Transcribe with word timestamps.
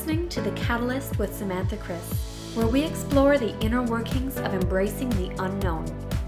Listening 0.00 0.30
to 0.30 0.40
The 0.40 0.52
Catalyst 0.52 1.18
with 1.18 1.36
Samantha 1.36 1.76
Chris, 1.76 2.54
where 2.54 2.66
we 2.66 2.82
explore 2.84 3.36
the 3.36 3.54
inner 3.60 3.82
workings 3.82 4.38
of 4.38 4.54
embracing 4.54 5.10
the 5.10 5.30
unknown, 5.44 5.84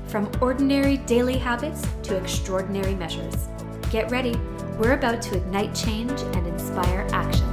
from 0.08 0.30
ordinary 0.42 0.98
daily 0.98 1.38
habits 1.38 1.82
to 2.02 2.14
extraordinary 2.14 2.94
measures. 2.94 3.48
Get 3.90 4.10
ready, 4.10 4.38
we're 4.78 4.92
about 4.92 5.22
to 5.22 5.38
ignite 5.38 5.74
change 5.74 6.10
and 6.10 6.46
inspire 6.46 7.08
action. 7.12 7.48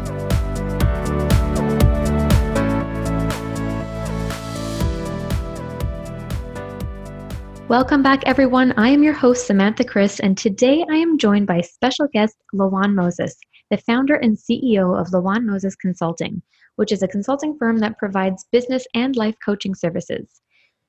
Welcome 7.70 8.04
back, 8.04 8.24
everyone. 8.25 8.74
I 8.75 8.89
am 8.89 9.04
your 9.04 9.14
host, 9.14 9.47
Samantha 9.47 9.86
Chris, 9.86 10.20
and 10.20 10.38
today 10.38 10.83
I 10.92 10.96
am 10.97 11.18
joined 11.18 11.47
by 11.47 11.61
special 11.61 12.07
guest 12.11 12.36
LaWann 12.54 12.93
Moses, 12.93 13.38
the 13.69 13.78
founder 13.78 14.15
and 14.15 14.37
CEO 14.37 15.00
of 15.00 15.09
LaWann 15.09 15.46
Moses 15.46 15.75
Consulting, 15.75 16.41
which 16.75 16.91
is 16.91 17.04
a 17.04 17.07
consulting 17.07 17.57
firm 17.57 17.77
that 17.79 17.97
provides 17.97 18.46
business 18.51 18.87
and 18.93 19.15
life 19.15 19.36
coaching 19.43 19.75
services. 19.75 20.41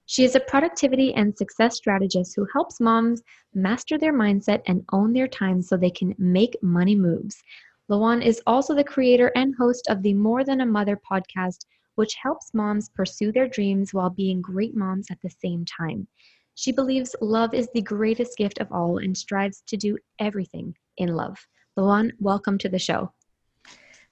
She 0.07 0.25
is 0.25 0.35
a 0.35 0.41
productivity 0.41 1.15
and 1.15 1.37
success 1.37 1.77
strategist 1.77 2.35
who 2.35 2.47
helps 2.53 2.81
moms 2.81 3.23
master 3.55 3.97
their 3.97 4.13
mindset 4.13 4.63
and 4.67 4.85
own 4.93 5.13
their 5.13 5.29
time 5.29 5.63
so 5.63 5.77
they 5.77 5.91
can 5.91 6.15
make 6.19 6.57
money 6.63 6.97
moves. 6.97 7.43
LaWann 7.91 8.25
is 8.25 8.43
also 8.47 8.75
the 8.75 8.83
creator 8.83 9.31
and 9.37 9.55
host 9.57 9.89
of 9.89 10.03
the 10.03 10.15
More 10.15 10.43
Than 10.43 10.61
a 10.61 10.67
Mother 10.67 10.99
podcast, 11.11 11.67
which 11.95 12.15
helps 12.15 12.55
moms 12.55 12.89
pursue 12.89 13.31
their 13.31 13.49
dreams 13.49 13.93
while 13.93 14.11
being 14.11 14.41
great 14.41 14.77
moms 14.77 15.09
at 15.11 15.21
the 15.23 15.31
same 15.31 15.65
time. 15.65 16.09
She 16.55 16.73
believes 16.73 17.15
love 17.21 17.55
is 17.55 17.69
the 17.73 17.83
greatest 17.83 18.37
gift 18.37 18.59
of 18.59 18.71
all 18.73 18.99
and 18.99 19.17
strives 19.17 19.63
to 19.67 19.77
do 19.77 19.99
everything 20.19 20.75
in 20.97 21.15
love. 21.15 21.39
LaWann, 21.79 22.13
welcome 22.19 22.59
to 22.59 22.69
the 22.69 22.79
show. 22.79 23.13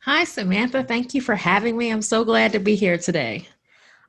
Hi, 0.02 0.24
Samantha. 0.24 0.84
Thank 0.84 1.12
you 1.12 1.20
for 1.20 1.34
having 1.34 1.76
me. 1.76 1.90
I'm 1.90 2.02
so 2.02 2.24
glad 2.24 2.52
to 2.52 2.60
be 2.60 2.76
here 2.76 2.96
today. 2.96 3.48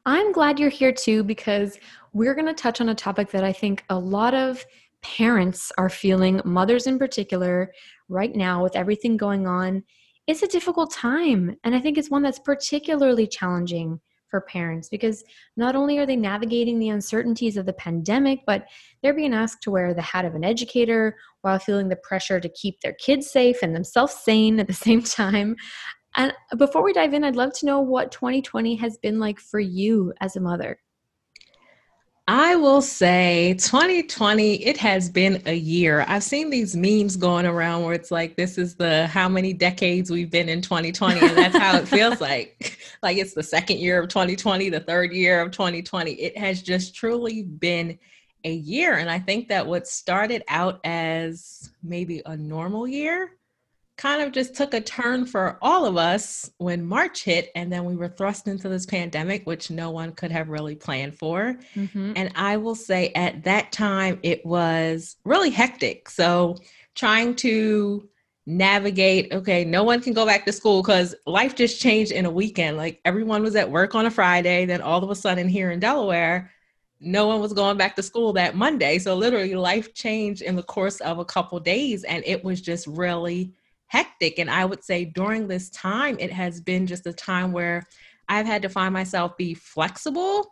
I'm 0.05 0.31
glad 0.31 0.59
you're 0.59 0.69
here 0.69 0.91
too 0.91 1.23
because 1.23 1.79
we're 2.13 2.35
going 2.35 2.45
to 2.45 2.53
touch 2.53 2.79
on 2.79 2.89
a 2.89 2.95
topic 2.95 3.31
that 3.31 3.43
I 3.43 3.51
think 3.51 3.83
a 3.89 3.97
lot 3.97 4.33
of 4.33 4.63
parents 5.01 5.71
are 5.77 5.89
feeling, 5.89 6.41
mothers 6.45 6.85
in 6.85 6.99
particular, 6.99 7.73
right 8.07 8.35
now 8.35 8.61
with 8.63 8.75
everything 8.75 9.17
going 9.17 9.47
on. 9.47 9.83
It's 10.27 10.43
a 10.43 10.47
difficult 10.47 10.91
time. 10.91 11.55
And 11.63 11.73
I 11.73 11.79
think 11.79 11.97
it's 11.97 12.11
one 12.11 12.21
that's 12.21 12.39
particularly 12.39 13.27
challenging 13.27 13.99
for 14.29 14.41
parents 14.41 14.89
because 14.89 15.23
not 15.57 15.75
only 15.75 15.97
are 15.97 16.05
they 16.05 16.15
navigating 16.15 16.79
the 16.79 16.89
uncertainties 16.89 17.57
of 17.57 17.65
the 17.65 17.73
pandemic, 17.73 18.39
but 18.45 18.65
they're 19.01 19.13
being 19.13 19.33
asked 19.33 19.63
to 19.63 19.71
wear 19.71 19.93
the 19.93 20.01
hat 20.01 20.25
of 20.25 20.35
an 20.35 20.43
educator 20.43 21.17
while 21.41 21.59
feeling 21.59 21.89
the 21.89 21.95
pressure 21.97 22.39
to 22.39 22.49
keep 22.49 22.79
their 22.81 22.93
kids 22.93 23.29
safe 23.29 23.57
and 23.61 23.75
themselves 23.75 24.13
sane 24.13 24.59
at 24.59 24.67
the 24.67 24.73
same 24.87 25.01
time. 25.01 25.55
And 26.15 26.33
before 26.57 26.83
we 26.83 26.93
dive 26.93 27.13
in, 27.13 27.23
I'd 27.23 27.35
love 27.35 27.53
to 27.59 27.65
know 27.65 27.81
what 27.81 28.11
2020 28.11 28.75
has 28.77 28.97
been 28.97 29.19
like 29.19 29.39
for 29.39 29.59
you 29.59 30.13
as 30.21 30.35
a 30.35 30.41
mother. 30.41 30.79
I 32.31 32.55
will 32.57 32.83
say 32.83 33.55
2020, 33.55 34.63
it 34.63 34.77
has 34.77 35.09
been 35.09 35.41
a 35.47 35.55
year. 35.55 36.05
I've 36.07 36.21
seen 36.21 36.51
these 36.51 36.75
memes 36.75 37.17
going 37.17 37.47
around 37.47 37.85
where 37.85 37.95
it's 37.95 38.11
like, 38.11 38.35
this 38.35 38.59
is 38.59 38.75
the 38.75 39.07
how 39.07 39.27
many 39.27 39.51
decades 39.51 40.11
we've 40.11 40.29
been 40.29 40.47
in 40.47 40.61
2020. 40.61 41.25
And 41.25 41.35
that's 41.35 41.57
how 41.57 41.77
it 41.77 41.87
feels 41.87 42.21
like. 42.21 42.77
Like 43.01 43.17
it's 43.17 43.33
the 43.33 43.43
second 43.43 43.79
year 43.79 44.01
of 44.01 44.09
2020, 44.09 44.69
the 44.69 44.79
third 44.79 45.13
year 45.13 45.41
of 45.41 45.51
2020. 45.51 46.11
It 46.11 46.37
has 46.37 46.61
just 46.61 46.95
truly 46.95 47.43
been 47.43 47.97
a 48.43 48.53
year. 48.53 48.95
And 48.95 49.09
I 49.09 49.19
think 49.19 49.49
that 49.49 49.67
what 49.67 49.87
started 49.87 50.43
out 50.47 50.79
as 50.83 51.71
maybe 51.83 52.21
a 52.25 52.37
normal 52.37 52.87
year 52.87 53.31
kind 53.99 54.21
of 54.21 54.31
just 54.31 54.55
took 54.55 54.73
a 54.73 54.79
turn 54.79 55.25
for 55.25 55.57
all 55.61 55.85
of 55.85 55.97
us 55.97 56.49
when 56.57 56.85
March 56.85 57.25
hit, 57.25 57.51
and 57.53 57.71
then 57.71 57.83
we 57.83 57.97
were 57.97 58.07
thrust 58.07 58.47
into 58.47 58.69
this 58.69 58.85
pandemic, 58.85 59.45
which 59.45 59.69
no 59.69 59.91
one 59.91 60.13
could 60.13 60.31
have 60.31 60.47
really 60.47 60.73
planned 60.73 61.17
for. 61.17 61.59
Mm-hmm. 61.75 62.13
And 62.15 62.31
I 62.33 62.55
will 62.55 62.75
say 62.75 63.11
at 63.13 63.43
that 63.43 63.73
time, 63.73 64.19
it 64.23 64.45
was 64.45 65.17
really 65.25 65.49
hectic. 65.49 66.09
So, 66.09 66.55
trying 66.95 67.35
to 67.35 68.07
navigate 68.49 69.31
okay 69.31 69.63
no 69.63 69.83
one 69.83 70.01
can 70.01 70.13
go 70.13 70.25
back 70.25 70.45
to 70.45 70.51
school 70.51 70.81
because 70.81 71.13
life 71.25 71.55
just 71.55 71.79
changed 71.79 72.11
in 72.11 72.25
a 72.25 72.31
weekend 72.31 72.77
like 72.77 72.99
everyone 73.05 73.43
was 73.43 73.55
at 73.55 73.69
work 73.69 73.93
on 73.93 74.05
a 74.05 74.11
friday 74.11 74.65
then 74.65 74.81
all 74.81 75.03
of 75.03 75.09
a 75.09 75.15
sudden 75.15 75.47
here 75.47 75.71
in 75.71 75.79
delaware 75.79 76.49
no 76.99 77.27
one 77.27 77.39
was 77.39 77.53
going 77.53 77.77
back 77.77 77.95
to 77.95 78.01
school 78.01 78.33
that 78.33 78.55
monday 78.55 78.97
so 78.97 79.15
literally 79.15 79.55
life 79.55 79.93
changed 79.93 80.41
in 80.41 80.55
the 80.55 80.63
course 80.63 80.99
of 81.01 81.19
a 81.19 81.25
couple 81.25 81.59
days 81.59 82.03
and 82.03 82.23
it 82.25 82.43
was 82.43 82.59
just 82.59 82.87
really 82.87 83.53
hectic. 83.89 84.39
And 84.39 84.49
I 84.49 84.65
would 84.65 84.83
say 84.83 85.03
during 85.03 85.47
this 85.47 85.69
time, 85.71 86.17
it 86.19 86.31
has 86.31 86.61
been 86.61 86.87
just 86.87 87.05
a 87.05 87.13
time 87.13 87.51
where 87.51 87.85
I've 88.29 88.45
had 88.45 88.61
to 88.61 88.69
find 88.69 88.93
myself 88.93 89.35
be 89.35 89.53
flexible 89.55 90.47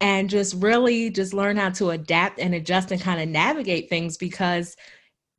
and 0.00 0.30
just 0.30 0.54
really 0.62 1.10
just 1.10 1.34
learn 1.34 1.56
how 1.56 1.70
to 1.70 1.90
adapt 1.90 2.38
and 2.38 2.54
adjust 2.54 2.92
and 2.92 3.00
kind 3.00 3.20
of 3.20 3.28
navigate 3.28 3.88
things 3.88 4.16
because 4.16 4.76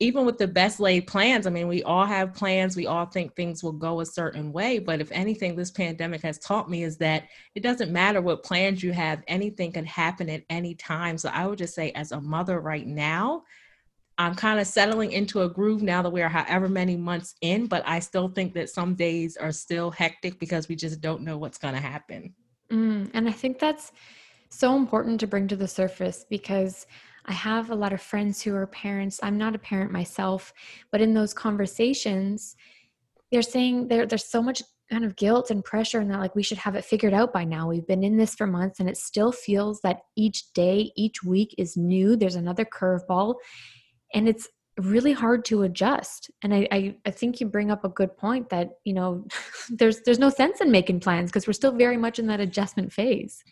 even 0.00 0.24
with 0.24 0.38
the 0.38 0.46
best 0.46 0.78
laid 0.78 1.08
plans, 1.08 1.46
I 1.46 1.50
mean, 1.50 1.66
we 1.66 1.82
all 1.82 2.06
have 2.06 2.32
plans, 2.32 2.76
we 2.76 2.86
all 2.86 3.06
think 3.06 3.34
things 3.34 3.64
will 3.64 3.72
go 3.72 4.00
a 4.00 4.06
certain 4.06 4.52
way. 4.52 4.78
But 4.78 5.00
if 5.00 5.10
anything, 5.10 5.56
this 5.56 5.72
pandemic 5.72 6.22
has 6.22 6.38
taught 6.38 6.70
me 6.70 6.84
is 6.84 6.96
that 6.98 7.24
it 7.56 7.64
doesn't 7.64 7.90
matter 7.90 8.20
what 8.20 8.44
plans 8.44 8.82
you 8.82 8.92
have, 8.92 9.24
anything 9.26 9.72
can 9.72 9.84
happen 9.84 10.30
at 10.30 10.44
any 10.50 10.74
time. 10.76 11.18
So 11.18 11.30
I 11.30 11.46
would 11.46 11.58
just 11.58 11.74
say, 11.74 11.90
as 11.92 12.12
a 12.12 12.20
mother 12.20 12.60
right 12.60 12.86
now, 12.86 13.42
I'm 14.18 14.34
kind 14.34 14.60
of 14.60 14.66
settling 14.66 15.12
into 15.12 15.42
a 15.42 15.48
groove 15.48 15.82
now 15.82 16.02
that 16.02 16.10
we 16.10 16.22
are 16.22 16.28
however 16.28 16.68
many 16.68 16.96
months 16.96 17.34
in, 17.40 17.66
but 17.66 17.82
I 17.86 17.98
still 17.98 18.28
think 18.28 18.54
that 18.54 18.68
some 18.68 18.94
days 18.94 19.36
are 19.36 19.52
still 19.52 19.90
hectic 19.90 20.38
because 20.38 20.68
we 20.68 20.76
just 20.76 21.00
don't 21.00 21.22
know 21.22 21.38
what's 21.38 21.58
going 21.58 21.74
to 21.74 21.80
happen. 21.80 22.34
Mm, 22.70 23.10
and 23.14 23.28
I 23.28 23.32
think 23.32 23.58
that's 23.58 23.92
so 24.48 24.76
important 24.76 25.20
to 25.20 25.26
bring 25.26 25.46
to 25.48 25.56
the 25.56 25.68
surface 25.68 26.24
because 26.28 26.86
I 27.28 27.32
have 27.32 27.70
a 27.70 27.74
lot 27.74 27.92
of 27.92 28.00
friends 28.00 28.42
who 28.42 28.54
are 28.56 28.66
parents. 28.66 29.20
I'm 29.22 29.36
not 29.36 29.54
a 29.54 29.58
parent 29.58 29.92
myself, 29.92 30.52
but 30.90 31.02
in 31.02 31.12
those 31.12 31.34
conversations, 31.34 32.56
they're 33.30 33.42
saying 33.42 33.88
there, 33.88 34.06
there's 34.06 34.24
so 34.24 34.42
much 34.42 34.62
kind 34.90 35.04
of 35.04 35.14
guilt 35.16 35.50
and 35.50 35.62
pressure 35.62 36.00
and 36.00 36.10
that 36.10 36.20
like 36.20 36.34
we 36.34 36.42
should 36.42 36.56
have 36.56 36.74
it 36.74 36.86
figured 36.86 37.12
out 37.12 37.30
by 37.30 37.44
now. 37.44 37.68
We've 37.68 37.86
been 37.86 38.02
in 38.02 38.16
this 38.16 38.34
for 38.34 38.46
months 38.46 38.80
and 38.80 38.88
it 38.88 38.96
still 38.96 39.30
feels 39.30 39.82
that 39.82 40.00
each 40.16 40.50
day, 40.54 40.90
each 40.96 41.22
week 41.22 41.54
is 41.58 41.76
new. 41.76 42.16
There's 42.16 42.36
another 42.36 42.64
curveball 42.64 43.34
and 44.14 44.26
it's 44.26 44.48
really 44.78 45.12
hard 45.12 45.44
to 45.44 45.64
adjust 45.64 46.30
and 46.42 46.54
I, 46.54 46.68
I, 46.70 46.96
I 47.04 47.10
think 47.10 47.40
you 47.40 47.48
bring 47.48 47.72
up 47.72 47.84
a 47.84 47.88
good 47.88 48.16
point 48.16 48.48
that 48.50 48.70
you 48.84 48.94
know 48.94 49.26
there's 49.70 50.02
there's 50.02 50.20
no 50.20 50.30
sense 50.30 50.60
in 50.60 50.70
making 50.70 51.00
plans 51.00 51.30
because 51.30 51.48
we're 51.48 51.52
still 51.52 51.72
very 51.72 51.96
much 51.96 52.20
in 52.20 52.28
that 52.28 52.38
adjustment 52.38 52.92
phase 52.92 53.42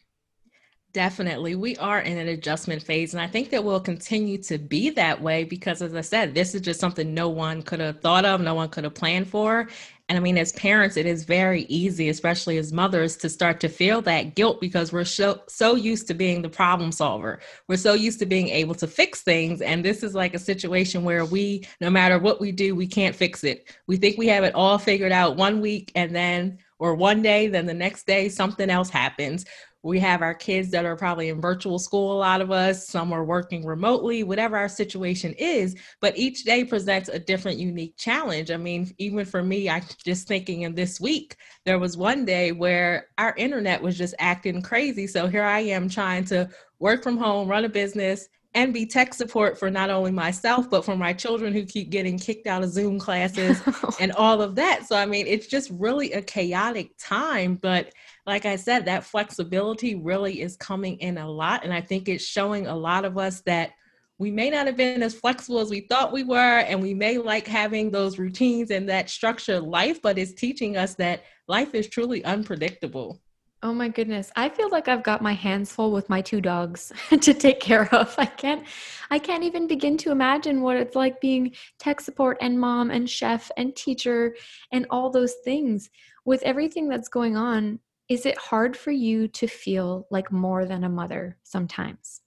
Definitely. 0.96 1.56
We 1.56 1.76
are 1.76 2.00
in 2.00 2.16
an 2.16 2.28
adjustment 2.28 2.82
phase. 2.82 3.12
And 3.12 3.20
I 3.20 3.26
think 3.26 3.50
that 3.50 3.62
we'll 3.62 3.80
continue 3.80 4.38
to 4.44 4.56
be 4.56 4.88
that 4.88 5.20
way 5.20 5.44
because, 5.44 5.82
as 5.82 5.94
I 5.94 6.00
said, 6.00 6.34
this 6.34 6.54
is 6.54 6.62
just 6.62 6.80
something 6.80 7.12
no 7.12 7.28
one 7.28 7.60
could 7.60 7.80
have 7.80 8.00
thought 8.00 8.24
of, 8.24 8.40
no 8.40 8.54
one 8.54 8.70
could 8.70 8.84
have 8.84 8.94
planned 8.94 9.28
for. 9.28 9.68
And 10.08 10.16
I 10.16 10.22
mean, 10.22 10.38
as 10.38 10.52
parents, 10.52 10.96
it 10.96 11.04
is 11.04 11.24
very 11.24 11.64
easy, 11.64 12.08
especially 12.08 12.56
as 12.56 12.72
mothers, 12.72 13.14
to 13.18 13.28
start 13.28 13.60
to 13.60 13.68
feel 13.68 14.00
that 14.02 14.36
guilt 14.36 14.58
because 14.58 14.90
we're 14.90 15.04
so, 15.04 15.42
so 15.48 15.74
used 15.74 16.06
to 16.06 16.14
being 16.14 16.40
the 16.40 16.48
problem 16.48 16.90
solver. 16.92 17.40
We're 17.68 17.76
so 17.76 17.92
used 17.92 18.18
to 18.20 18.26
being 18.26 18.48
able 18.48 18.74
to 18.76 18.86
fix 18.86 19.20
things. 19.20 19.60
And 19.60 19.84
this 19.84 20.02
is 20.02 20.14
like 20.14 20.32
a 20.32 20.38
situation 20.38 21.04
where 21.04 21.26
we, 21.26 21.66
no 21.78 21.90
matter 21.90 22.18
what 22.18 22.40
we 22.40 22.52
do, 22.52 22.74
we 22.74 22.86
can't 22.86 23.14
fix 23.14 23.44
it. 23.44 23.70
We 23.86 23.98
think 23.98 24.16
we 24.16 24.28
have 24.28 24.44
it 24.44 24.54
all 24.54 24.78
figured 24.78 25.12
out 25.12 25.36
one 25.36 25.60
week 25.60 25.92
and 25.94 26.16
then 26.16 26.56
or 26.78 26.94
one 26.94 27.22
day, 27.22 27.48
then 27.48 27.66
the 27.66 27.74
next 27.74 28.06
day 28.06 28.28
something 28.28 28.70
else 28.70 28.90
happens. 28.90 29.44
We 29.86 30.00
have 30.00 30.20
our 30.20 30.34
kids 30.34 30.70
that 30.70 30.84
are 30.84 30.96
probably 30.96 31.28
in 31.28 31.40
virtual 31.40 31.78
school, 31.78 32.12
a 32.12 32.18
lot 32.18 32.40
of 32.40 32.50
us, 32.50 32.88
some 32.88 33.12
are 33.12 33.24
working 33.24 33.64
remotely, 33.64 34.24
whatever 34.24 34.56
our 34.56 34.68
situation 34.68 35.32
is. 35.34 35.76
But 36.00 36.18
each 36.18 36.42
day 36.42 36.64
presents 36.64 37.08
a 37.08 37.20
different, 37.20 37.58
unique 37.58 37.96
challenge. 37.96 38.50
I 38.50 38.56
mean, 38.56 38.92
even 38.98 39.24
for 39.24 39.44
me, 39.44 39.70
I 39.70 39.82
just 40.04 40.26
thinking 40.26 40.62
in 40.62 40.74
this 40.74 41.00
week, 41.00 41.36
there 41.64 41.78
was 41.78 41.96
one 41.96 42.24
day 42.24 42.50
where 42.50 43.06
our 43.16 43.34
internet 43.36 43.80
was 43.80 43.96
just 43.96 44.16
acting 44.18 44.60
crazy. 44.60 45.06
So 45.06 45.28
here 45.28 45.44
I 45.44 45.60
am 45.60 45.88
trying 45.88 46.24
to 46.26 46.48
work 46.80 47.04
from 47.04 47.16
home, 47.16 47.48
run 47.48 47.64
a 47.64 47.68
business, 47.68 48.28
and 48.56 48.72
be 48.72 48.86
tech 48.86 49.12
support 49.12 49.58
for 49.58 49.70
not 49.70 49.90
only 49.90 50.10
myself 50.10 50.68
but 50.70 50.84
for 50.84 50.96
my 50.96 51.12
children 51.12 51.52
who 51.52 51.64
keep 51.64 51.90
getting 51.90 52.18
kicked 52.18 52.46
out 52.46 52.64
of 52.64 52.70
zoom 52.70 52.98
classes 52.98 53.60
and 54.00 54.12
all 54.12 54.40
of 54.40 54.54
that 54.54 54.86
so 54.86 54.96
i 54.96 55.04
mean 55.04 55.26
it's 55.26 55.46
just 55.46 55.70
really 55.72 56.12
a 56.12 56.22
chaotic 56.22 56.90
time 56.98 57.56
but 57.56 57.92
like 58.26 58.44
I 58.44 58.56
said, 58.56 58.84
that 58.84 59.04
flexibility 59.04 59.94
really 59.94 60.40
is 60.40 60.56
coming 60.56 60.98
in 60.98 61.18
a 61.18 61.30
lot. 61.30 61.64
And 61.64 61.72
I 61.72 61.80
think 61.80 62.08
it's 62.08 62.24
showing 62.24 62.66
a 62.66 62.74
lot 62.74 63.04
of 63.04 63.16
us 63.18 63.40
that 63.42 63.72
we 64.18 64.30
may 64.30 64.50
not 64.50 64.66
have 64.66 64.76
been 64.76 65.02
as 65.02 65.14
flexible 65.14 65.60
as 65.60 65.70
we 65.70 65.80
thought 65.80 66.12
we 66.12 66.24
were, 66.24 66.36
and 66.60 66.80
we 66.80 66.94
may 66.94 67.18
like 67.18 67.46
having 67.46 67.90
those 67.90 68.18
routines 68.18 68.70
and 68.70 68.88
that 68.88 69.10
structured 69.10 69.62
life, 69.62 70.00
but 70.00 70.18
it's 70.18 70.32
teaching 70.32 70.76
us 70.76 70.94
that 70.94 71.24
life 71.48 71.74
is 71.74 71.88
truly 71.88 72.24
unpredictable. 72.24 73.20
Oh 73.62 73.72
my 73.72 73.88
goodness. 73.88 74.30
I 74.36 74.48
feel 74.48 74.70
like 74.70 74.86
I've 74.86 75.02
got 75.02 75.22
my 75.22 75.32
hands 75.32 75.72
full 75.72 75.90
with 75.90 76.08
my 76.08 76.20
two 76.20 76.40
dogs 76.40 76.92
to 77.10 77.34
take 77.34 77.58
care 77.58 77.92
of. 77.94 78.14
I 78.18 78.26
can't 78.26 78.66
I 79.10 79.18
can't 79.18 79.44
even 79.44 79.66
begin 79.66 79.96
to 79.98 80.10
imagine 80.12 80.60
what 80.60 80.76
it's 80.76 80.94
like 80.94 81.20
being 81.20 81.52
tech 81.78 82.00
support 82.00 82.38
and 82.40 82.60
mom 82.60 82.90
and 82.90 83.08
chef 83.08 83.50
and 83.56 83.74
teacher 83.74 84.36
and 84.72 84.86
all 84.90 85.10
those 85.10 85.34
things. 85.44 85.90
With 86.24 86.42
everything 86.42 86.88
that's 86.88 87.08
going 87.08 87.36
on, 87.36 87.80
is 88.08 88.26
it 88.26 88.38
hard 88.38 88.76
for 88.76 88.90
you 88.90 89.28
to 89.28 89.46
feel 89.46 90.06
like 90.10 90.30
more 90.30 90.64
than 90.64 90.84
a 90.84 90.88
mother 90.88 91.36
sometimes? 91.42 92.20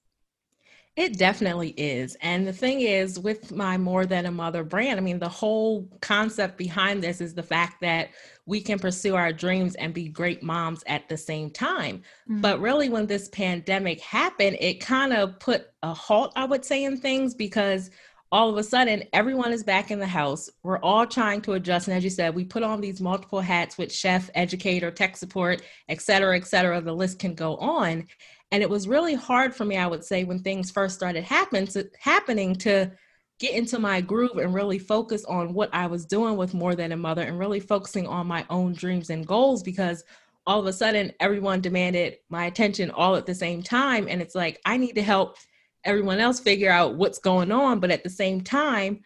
It 1.00 1.18
definitely 1.18 1.70
is. 1.78 2.18
And 2.22 2.46
the 2.46 2.52
thing 2.52 2.82
is, 2.82 3.18
with 3.18 3.54
my 3.54 3.78
More 3.78 4.06
Than 4.06 4.26
a 4.26 4.32
Mother 4.32 4.66
brand, 4.66 5.00
I 5.00 5.02
mean, 5.02 5.18
the 5.18 5.30
whole 5.30 5.88
concept 6.02 6.58
behind 6.58 7.02
this 7.02 7.22
is 7.22 7.34
the 7.34 7.42
fact 7.42 7.80
that 7.80 8.10
we 8.46 8.60
can 8.60 8.80
pursue 8.80 9.16
our 9.16 9.32
dreams 9.32 9.76
and 9.76 9.94
be 9.94 10.10
great 10.10 10.44
moms 10.44 10.84
at 10.88 11.08
the 11.08 11.16
same 11.16 11.52
time. 11.52 12.00
Mm-hmm. 12.30 12.42
But 12.42 12.60
really, 12.60 12.90
when 12.90 13.06
this 13.06 13.30
pandemic 13.30 14.02
happened, 14.02 14.58
it 14.60 14.82
kind 14.82 15.14
of 15.14 15.40
put 15.40 15.68
a 15.84 15.94
halt, 15.94 16.34
I 16.36 16.44
would 16.44 16.66
say, 16.66 16.84
in 16.84 16.98
things 16.98 17.34
because 17.34 17.92
all 18.32 18.50
of 18.50 18.58
a 18.58 18.64
sudden 18.64 19.04
everyone 19.14 19.52
is 19.52 19.64
back 19.64 19.92
in 19.92 20.00
the 20.00 20.08
house. 20.08 20.50
We're 20.64 20.80
all 20.80 21.06
trying 21.08 21.42
to 21.42 21.54
adjust. 21.54 21.88
And 21.88 21.98
as 21.98 22.04
you 22.04 22.10
said, 22.10 22.36
we 22.36 22.46
put 22.46 22.64
on 22.64 22.80
these 22.80 23.02
multiple 23.02 23.42
hats 23.42 23.78
with 23.78 23.92
chef, 23.92 24.30
educator, 24.36 24.92
tech 24.92 25.18
support, 25.18 25.64
et 25.88 26.02
cetera, 26.02 26.38
et 26.38 26.46
cetera. 26.46 26.80
The 26.82 26.94
list 26.94 27.20
can 27.20 27.34
go 27.34 27.56
on. 27.58 28.06
And 28.52 28.64
it 28.64 28.70
was 28.70 28.88
really 28.88 29.16
hard 29.16 29.56
for 29.56 29.66
me, 29.66 29.78
I 29.78 29.88
would 29.88 30.04
say, 30.04 30.24
when 30.24 30.40
things 30.40 30.72
first 30.72 30.96
started 30.96 31.24
happen 31.24 31.66
to, 31.68 31.90
happening 32.00 32.56
to 32.58 32.92
get 33.40 33.54
into 33.54 33.80
my 33.80 34.02
groove 34.02 34.38
and 34.38 34.54
really 34.54 34.80
focus 34.80 35.24
on 35.26 35.54
what 35.54 35.74
I 35.74 35.88
was 35.88 36.06
doing 36.06 36.36
with 36.36 36.54
More 36.54 36.76
Than 36.76 36.92
a 36.92 36.98
Mother 36.98 37.22
and 37.22 37.40
really 37.40 37.60
focusing 37.60 38.06
on 38.06 38.28
my 38.28 38.46
own 38.50 38.74
dreams 38.74 39.10
and 39.10 39.26
goals 39.26 39.64
because 39.64 40.04
all 40.46 40.60
of 40.60 40.66
a 40.66 40.74
sudden 40.74 41.14
everyone 41.20 41.62
demanded 41.62 42.18
my 42.30 42.46
attention 42.46 42.92
all 42.92 43.16
at 43.16 43.26
the 43.26 43.36
same 43.36 43.64
time. 43.64 44.08
And 44.10 44.22
it's 44.22 44.36
like, 44.36 44.60
I 44.66 44.78
need 44.78 44.96
to 44.96 45.02
help 45.02 45.38
everyone 45.84 46.20
else 46.20 46.40
figure 46.40 46.72
out 46.72 46.96
what's 46.96 47.20
going 47.20 47.52
on. 47.52 47.80
But 47.80 47.92
at 47.92 48.04
the 48.04 48.10
same 48.10 48.42
time, 48.42 49.02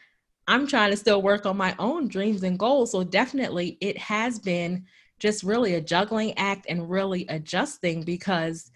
I'm 0.48 0.68
trying 0.68 0.92
to 0.92 0.98
still 0.98 1.22
work 1.22 1.46
on 1.46 1.58
my 1.58 1.76
own 1.80 2.08
dreams 2.08 2.44
and 2.44 2.60
goals. 2.60 2.92
So 2.92 3.04
definitely 3.04 3.78
it 3.82 3.98
has 3.98 4.40
been 4.40 4.86
just 5.20 5.44
really 5.44 5.76
a 5.76 5.82
juggling 5.82 6.38
act 6.38 6.66
and 6.68 6.90
really 6.90 7.26
adjusting 7.30 8.04
because 8.04 8.72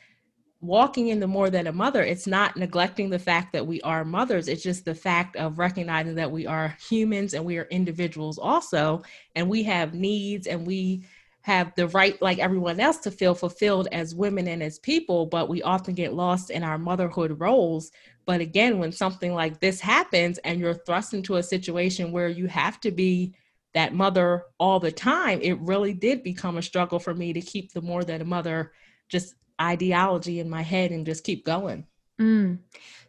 walking 0.62 1.10
into 1.10 1.28
more 1.28 1.50
than 1.52 1.68
a 1.68 1.72
mother 1.72 2.02
it's 2.02 2.26
not 2.26 2.58
neglecting 2.58 3.12
the 3.12 3.20
fact 3.20 3.54
that 3.54 3.66
we 3.66 3.80
are 3.82 4.04
mothers 4.04 4.48
it's 4.48 4.64
just 4.64 4.86
the 4.86 4.96
fact 4.96 5.36
of 5.36 5.60
recognizing 5.60 6.16
that 6.16 6.32
we 6.32 6.48
are 6.48 6.76
humans 6.90 7.36
and 7.36 7.46
we 7.46 7.60
are 7.60 7.68
individuals 7.70 8.40
also 8.40 9.04
and 9.36 9.48
we 9.48 9.62
have 9.62 9.94
needs 9.94 10.48
and 10.48 10.66
we 10.66 11.06
have 11.48 11.74
the 11.76 11.88
right 11.90 12.22
like 12.22 12.38
everyone 12.40 12.80
else 12.80 12.98
to 12.98 13.10
feel 13.10 13.34
fulfilled 13.34 13.88
as 13.92 14.14
women 14.14 14.48
and 14.48 14.62
as 14.62 14.78
people 14.80 15.26
but 15.26 15.50
we 15.50 15.64
often 15.64 15.94
get 15.94 16.14
lost 16.14 16.50
in 16.50 16.64
our 16.64 16.78
motherhood 16.78 17.40
roles 17.40 17.92
but 18.26 18.42
again 18.42 18.78
when 18.78 18.92
something 18.92 19.34
like 19.34 19.60
this 19.60 19.80
happens 19.80 20.38
and 20.40 20.60
you're 20.60 20.74
thrust 20.74 21.14
into 21.14 21.38
a 21.38 21.44
situation 21.44 22.12
where 22.12 22.28
you 22.28 22.48
have 22.48 22.80
to 22.80 22.92
be 22.92 23.34
that 23.74 23.94
mother 23.94 24.44
all 24.60 24.80
the 24.80 24.92
time 24.92 25.40
it 25.42 25.60
really 25.62 25.94
did 25.94 26.22
become 26.22 26.58
a 26.58 26.62
struggle 26.62 27.00
for 27.00 27.16
me 27.16 27.34
to 27.34 27.42
keep 27.42 27.72
the 27.72 27.82
more 27.82 28.04
than 28.04 28.22
a 28.22 28.26
mother 28.26 28.72
just 29.10 29.36
ideology 29.62 30.40
in 30.40 30.50
my 30.50 30.62
head 30.62 30.92
and 30.92 31.06
just 31.06 31.24
keep 31.24 31.46
going. 31.46 31.86
Mm. 32.20 32.60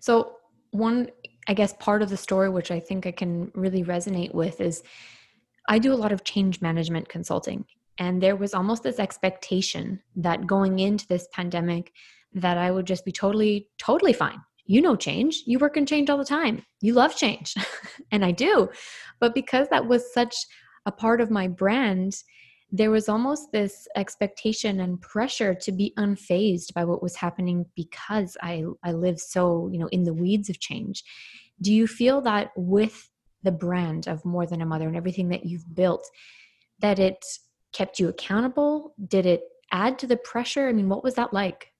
So, 0.01 0.37
one, 0.71 1.11
I 1.47 1.55
guess, 1.55 1.75
part 1.75 2.03
of 2.03 2.11
the 2.11 2.17
story, 2.17 2.51
which 2.51 2.71
I 2.71 2.81
think 2.81 3.07
I 3.07 3.13
can 3.13 3.51
really 3.55 3.85
resonate 3.85 4.35
with, 4.35 4.61
is 4.61 4.83
I 5.69 5.79
do 5.79 5.93
a 5.93 5.97
lot 5.97 6.13
of 6.13 6.25
change 6.25 6.61
management 6.61 7.09
consulting. 7.09 7.65
And 7.99 8.23
there 8.23 8.37
was 8.37 8.55
almost 8.55 8.83
this 8.83 8.99
expectation 8.99 10.01
that 10.17 10.47
going 10.47 10.79
into 10.79 11.07
this 11.09 11.27
pandemic, 11.33 11.93
that 12.33 12.59
I 12.59 12.71
would 12.71 12.87
just 12.87 13.05
be 13.05 13.13
totally, 13.13 13.69
totally 13.79 14.13
fine. 14.13 14.41
You 14.67 14.83
know, 14.83 14.97
change. 14.97 15.43
You 15.47 15.59
work 15.59 15.77
in 15.77 15.87
change 15.87 16.11
all 16.11 16.19
the 16.19 16.25
time. 16.25 16.63
You 16.81 16.93
love 16.93 17.17
change. 17.17 17.55
and 18.13 18.25
I 18.25 18.33
do. 18.33 18.69
But 19.19 19.35
because 19.35 19.69
that 19.71 19.87
was 19.87 20.13
such 20.13 20.35
a 20.87 20.93
part 20.93 21.21
of 21.21 21.31
my 21.31 21.49
brand, 21.49 22.15
there 22.71 22.91
was 22.91 23.09
almost 23.09 23.51
this 23.51 23.89
expectation 23.97 24.81
and 24.81 25.01
pressure 25.01 25.55
to 25.55 25.73
be 25.73 25.95
unfazed 25.97 26.75
by 26.75 26.85
what 26.85 27.03
was 27.03 27.17
happening 27.17 27.65
because 27.75 28.37
I, 28.43 28.65
I 28.85 28.93
live 28.93 29.19
so, 29.19 29.71
you 29.73 29.79
know, 29.79 29.89
in 29.89 30.05
the 30.05 30.13
weeds 30.13 30.51
of 30.51 30.61
change. 30.61 31.03
Do 31.63 31.73
you 31.73 31.87
feel 31.87 32.21
that 32.23 32.51
with 32.57 33.11
the 33.43 33.53
brand 33.53 34.07
of 34.07 34.25
More 34.25 34.47
Than 34.47 34.61
a 34.61 34.67
Mother 34.67 34.87
and 34.87 34.97
everything 34.97 35.31
that 35.31 35.47
you've 35.47 35.75
built, 35.75 36.07
that 36.81 36.99
it 36.99 37.25
kept 37.79 38.01
you 38.01 38.09
accountable? 38.09 38.95
Did 39.07 39.25
it 39.25 39.43
add 39.71 39.99
to 40.01 40.07
the 40.07 40.17
pressure? 40.17 40.69
I 40.69 40.73
mean, 40.73 40.89
what 40.89 41.05
was 41.05 41.15
that 41.15 41.33
like? 41.33 41.73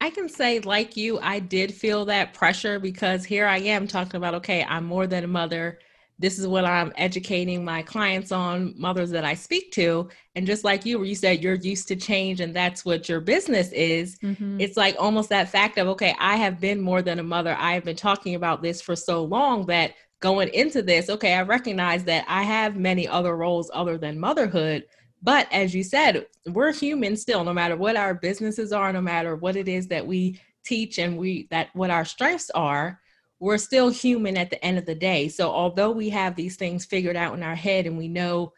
I 0.00 0.10
can 0.10 0.28
say, 0.28 0.60
like 0.60 0.96
you, 0.96 1.18
I 1.20 1.40
did 1.40 1.74
feel 1.74 2.04
that 2.06 2.34
pressure 2.34 2.78
because 2.78 3.24
here 3.24 3.46
I 3.46 3.58
am 3.58 3.86
talking 3.86 4.16
about, 4.16 4.34
okay, 4.34 4.64
I'm 4.64 4.84
more 4.84 5.06
than 5.06 5.24
a 5.24 5.28
mother 5.28 5.78
this 6.20 6.38
is 6.38 6.46
what 6.46 6.66
I'm 6.66 6.92
educating 6.96 7.64
my 7.64 7.82
clients 7.82 8.30
on, 8.30 8.74
mothers 8.76 9.10
that 9.10 9.24
I 9.24 9.32
speak 9.32 9.72
to. 9.72 10.10
And 10.36 10.46
just 10.46 10.64
like 10.64 10.84
you, 10.84 10.98
where 10.98 11.06
you 11.06 11.14
said 11.14 11.42
you're 11.42 11.54
used 11.54 11.88
to 11.88 11.96
change 11.96 12.40
and 12.40 12.54
that's 12.54 12.84
what 12.84 13.08
your 13.08 13.20
business 13.20 13.72
is, 13.72 14.18
mm-hmm. 14.18 14.60
it's 14.60 14.76
like 14.76 14.96
almost 14.98 15.30
that 15.30 15.48
fact 15.48 15.78
of, 15.78 15.88
okay, 15.88 16.14
I 16.20 16.36
have 16.36 16.60
been 16.60 16.78
more 16.78 17.00
than 17.00 17.20
a 17.20 17.22
mother. 17.22 17.56
I 17.58 17.72
have 17.72 17.84
been 17.84 17.96
talking 17.96 18.34
about 18.34 18.62
this 18.62 18.82
for 18.82 18.94
so 18.94 19.24
long 19.24 19.64
that 19.66 19.94
going 20.20 20.48
into 20.48 20.82
this, 20.82 21.10
okay, 21.10 21.34
I 21.34 21.42
recognize 21.42 22.04
that 22.04 22.24
I 22.28 22.42
have 22.42 22.76
many 22.76 23.08
other 23.08 23.36
roles 23.36 23.70
other 23.72 23.98
than 23.98 24.20
motherhood. 24.20 24.84
But 25.22 25.48
as 25.52 25.74
you 25.74 25.82
said, 25.82 26.26
we're 26.46 26.72
human 26.72 27.16
still, 27.16 27.44
no 27.44 27.52
matter 27.52 27.76
what 27.76 27.96
our 27.96 28.14
businesses 28.14 28.72
are, 28.72 28.92
no 28.92 29.00
matter 29.00 29.36
what 29.36 29.56
it 29.56 29.68
is 29.68 29.88
that 29.88 30.06
we 30.06 30.40
teach 30.64 30.98
and 30.98 31.18
we 31.18 31.48
that 31.50 31.68
what 31.74 31.90
our 31.90 32.04
strengths 32.04 32.50
are 32.50 33.00
we're 33.40 33.58
still 33.58 33.88
human 33.88 34.36
at 34.36 34.50
the 34.50 34.62
end 34.64 34.78
of 34.78 34.86
the 34.86 34.94
day. 34.94 35.28
So 35.28 35.50
although 35.50 35.90
we 35.90 36.10
have 36.10 36.36
these 36.36 36.56
things 36.56 36.84
figured 36.84 37.16
out 37.16 37.34
in 37.34 37.42
our 37.42 37.54
head 37.54 37.86
and 37.86 37.96
we 37.96 38.06
know 38.06 38.52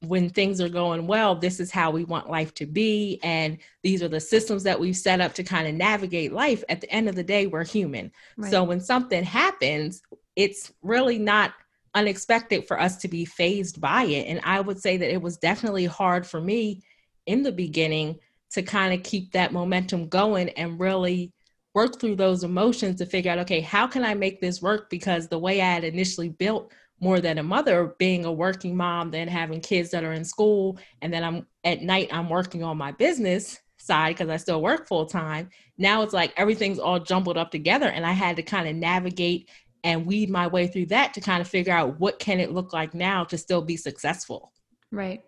when 0.00 0.28
things 0.28 0.60
are 0.60 0.68
going 0.68 1.06
well, 1.06 1.34
this 1.36 1.60
is 1.60 1.70
how 1.70 1.90
we 1.90 2.04
want 2.04 2.28
life 2.28 2.52
to 2.54 2.66
be. 2.66 3.20
And 3.22 3.58
these 3.82 4.02
are 4.02 4.08
the 4.08 4.20
systems 4.20 4.64
that 4.64 4.78
we've 4.78 4.96
set 4.96 5.20
up 5.20 5.34
to 5.34 5.44
kind 5.44 5.68
of 5.68 5.74
navigate 5.74 6.32
life. 6.32 6.62
At 6.68 6.80
the 6.80 6.90
end 6.90 7.08
of 7.08 7.14
the 7.14 7.22
day, 7.22 7.46
we're 7.46 7.64
human. 7.64 8.10
Right. 8.36 8.50
So 8.50 8.64
when 8.64 8.80
something 8.80 9.22
happens, 9.22 10.02
it's 10.38 10.72
really 10.82 11.18
not 11.18 11.52
unexpected 11.94 12.68
for 12.68 12.80
us 12.80 12.96
to 12.98 13.08
be 13.08 13.24
fazed 13.24 13.80
by 13.80 14.04
it. 14.04 14.28
And 14.28 14.40
I 14.44 14.60
would 14.60 14.80
say 14.80 14.96
that 14.96 15.12
it 15.12 15.20
was 15.20 15.36
definitely 15.36 15.84
hard 15.84 16.24
for 16.24 16.40
me 16.40 16.84
in 17.26 17.42
the 17.42 17.50
beginning 17.50 18.20
to 18.52 18.62
kind 18.62 18.94
of 18.94 19.02
keep 19.02 19.32
that 19.32 19.52
momentum 19.52 20.08
going 20.08 20.50
and 20.50 20.78
really 20.78 21.32
work 21.74 21.98
through 22.00 22.14
those 22.14 22.44
emotions 22.44 22.98
to 22.98 23.06
figure 23.06 23.32
out, 23.32 23.40
okay, 23.40 23.60
how 23.60 23.88
can 23.88 24.04
I 24.04 24.14
make 24.14 24.40
this 24.40 24.62
work? 24.62 24.88
Because 24.90 25.26
the 25.26 25.40
way 25.40 25.60
I 25.60 25.64
had 25.64 25.82
initially 25.82 26.28
built 26.28 26.72
more 27.00 27.20
than 27.20 27.38
a 27.38 27.42
mother, 27.42 27.96
being 27.98 28.24
a 28.24 28.32
working 28.32 28.76
mom, 28.76 29.10
then 29.10 29.26
having 29.26 29.60
kids 29.60 29.90
that 29.90 30.04
are 30.04 30.12
in 30.12 30.24
school, 30.24 30.78
and 31.02 31.12
then 31.12 31.24
I'm 31.24 31.46
at 31.64 31.82
night, 31.82 32.10
I'm 32.12 32.28
working 32.28 32.62
on 32.62 32.76
my 32.76 32.92
business 32.92 33.58
side 33.76 34.14
because 34.14 34.28
I 34.28 34.36
still 34.36 34.62
work 34.62 34.86
full 34.86 35.06
time. 35.06 35.50
Now 35.78 36.02
it's 36.02 36.12
like 36.12 36.32
everything's 36.36 36.78
all 36.78 37.00
jumbled 37.00 37.38
up 37.38 37.50
together, 37.50 37.88
and 37.88 38.06
I 38.06 38.12
had 38.12 38.36
to 38.36 38.42
kind 38.42 38.68
of 38.68 38.76
navigate 38.76 39.48
and 39.84 40.06
weed 40.06 40.30
my 40.30 40.46
way 40.46 40.66
through 40.66 40.86
that 40.86 41.14
to 41.14 41.20
kind 41.20 41.40
of 41.40 41.48
figure 41.48 41.72
out 41.72 41.98
what 42.00 42.18
can 42.18 42.40
it 42.40 42.52
look 42.52 42.72
like 42.72 42.94
now 42.94 43.24
to 43.24 43.38
still 43.38 43.62
be 43.62 43.76
successful. 43.76 44.52
Right. 44.90 45.22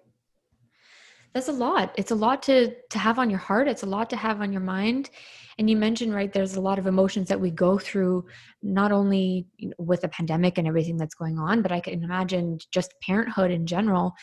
That's 1.35 1.49
a 1.49 1.53
lot. 1.53 1.95
It's 1.97 2.11
a 2.11 2.17
lot 2.17 2.43
to 2.45 2.75
to 2.91 2.99
have 2.99 3.19
on 3.19 3.31
your 3.31 3.39
heart. 3.39 3.69
It's 3.69 3.85
a 3.85 3.87
lot 3.87 4.11
to 4.11 4.17
have 4.17 4.41
on 4.41 4.53
your 4.53 4.63
mind 4.63 5.11
and 5.61 5.69
you 5.69 5.77
mentioned 5.77 6.15
right 6.15 6.33
there's 6.33 6.57
a 6.57 6.61
lot 6.61 6.79
of 6.79 6.87
emotions 6.87 7.29
that 7.29 7.39
we 7.39 7.51
go 7.51 7.79
through 7.79 8.25
not 8.63 8.91
only 8.91 9.47
with 9.79 10.01
the 10.01 10.09
pandemic 10.09 10.57
and 10.57 10.67
everything 10.67 10.97
that's 10.97 11.15
going 11.15 11.39
on 11.39 11.61
but 11.63 11.71
i 11.71 11.79
can 11.79 12.03
imagine 12.03 12.59
just 12.73 12.95
parenthood 13.03 13.51
in 13.51 13.67
general 13.67 14.15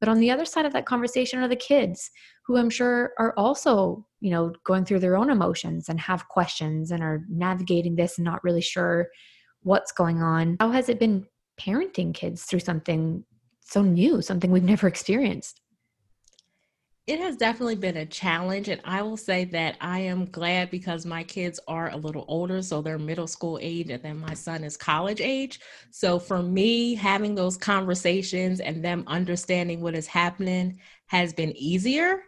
but 0.00 0.08
on 0.08 0.18
the 0.18 0.30
other 0.30 0.46
side 0.46 0.66
of 0.66 0.72
that 0.72 0.86
conversation 0.86 1.38
are 1.38 1.48
the 1.48 1.54
kids 1.54 2.10
who 2.46 2.56
i'm 2.56 2.70
sure 2.70 3.12
are 3.18 3.34
also 3.36 4.04
you 4.20 4.30
know 4.30 4.52
going 4.64 4.84
through 4.84 4.98
their 4.98 5.16
own 5.16 5.30
emotions 5.30 5.88
and 5.88 6.00
have 6.00 6.28
questions 6.28 6.90
and 6.90 7.02
are 7.02 7.24
navigating 7.28 7.94
this 7.94 8.16
and 8.16 8.24
not 8.24 8.42
really 8.42 8.62
sure 8.62 9.08
what's 9.66 9.92
going 9.92 10.22
on 10.22 10.56
how 10.60 10.70
has 10.70 10.88
it 10.88 10.98
been 10.98 11.26
parenting 11.60 12.14
kids 12.14 12.44
through 12.44 12.60
something 12.60 13.24
so 13.60 13.82
new 13.82 14.22
something 14.22 14.50
we've 14.50 14.62
never 14.62 14.86
experienced 14.86 15.60
it 17.06 17.20
has 17.20 17.36
definitely 17.36 17.76
been 17.76 17.98
a 17.98 18.06
challenge. 18.06 18.68
And 18.68 18.80
I 18.84 19.00
will 19.02 19.16
say 19.16 19.44
that 19.46 19.76
I 19.80 20.00
am 20.00 20.24
glad 20.26 20.70
because 20.70 21.06
my 21.06 21.22
kids 21.22 21.60
are 21.68 21.90
a 21.90 21.96
little 21.96 22.24
older. 22.26 22.60
So 22.62 22.82
they're 22.82 22.98
middle 22.98 23.28
school 23.28 23.60
age, 23.62 23.90
and 23.90 24.02
then 24.02 24.18
my 24.18 24.34
son 24.34 24.64
is 24.64 24.76
college 24.76 25.20
age. 25.20 25.60
So 25.92 26.18
for 26.18 26.42
me, 26.42 26.96
having 26.96 27.36
those 27.36 27.56
conversations 27.56 28.58
and 28.58 28.84
them 28.84 29.04
understanding 29.06 29.80
what 29.80 29.94
is 29.94 30.08
happening 30.08 30.80
has 31.06 31.32
been 31.32 31.56
easier 31.56 32.24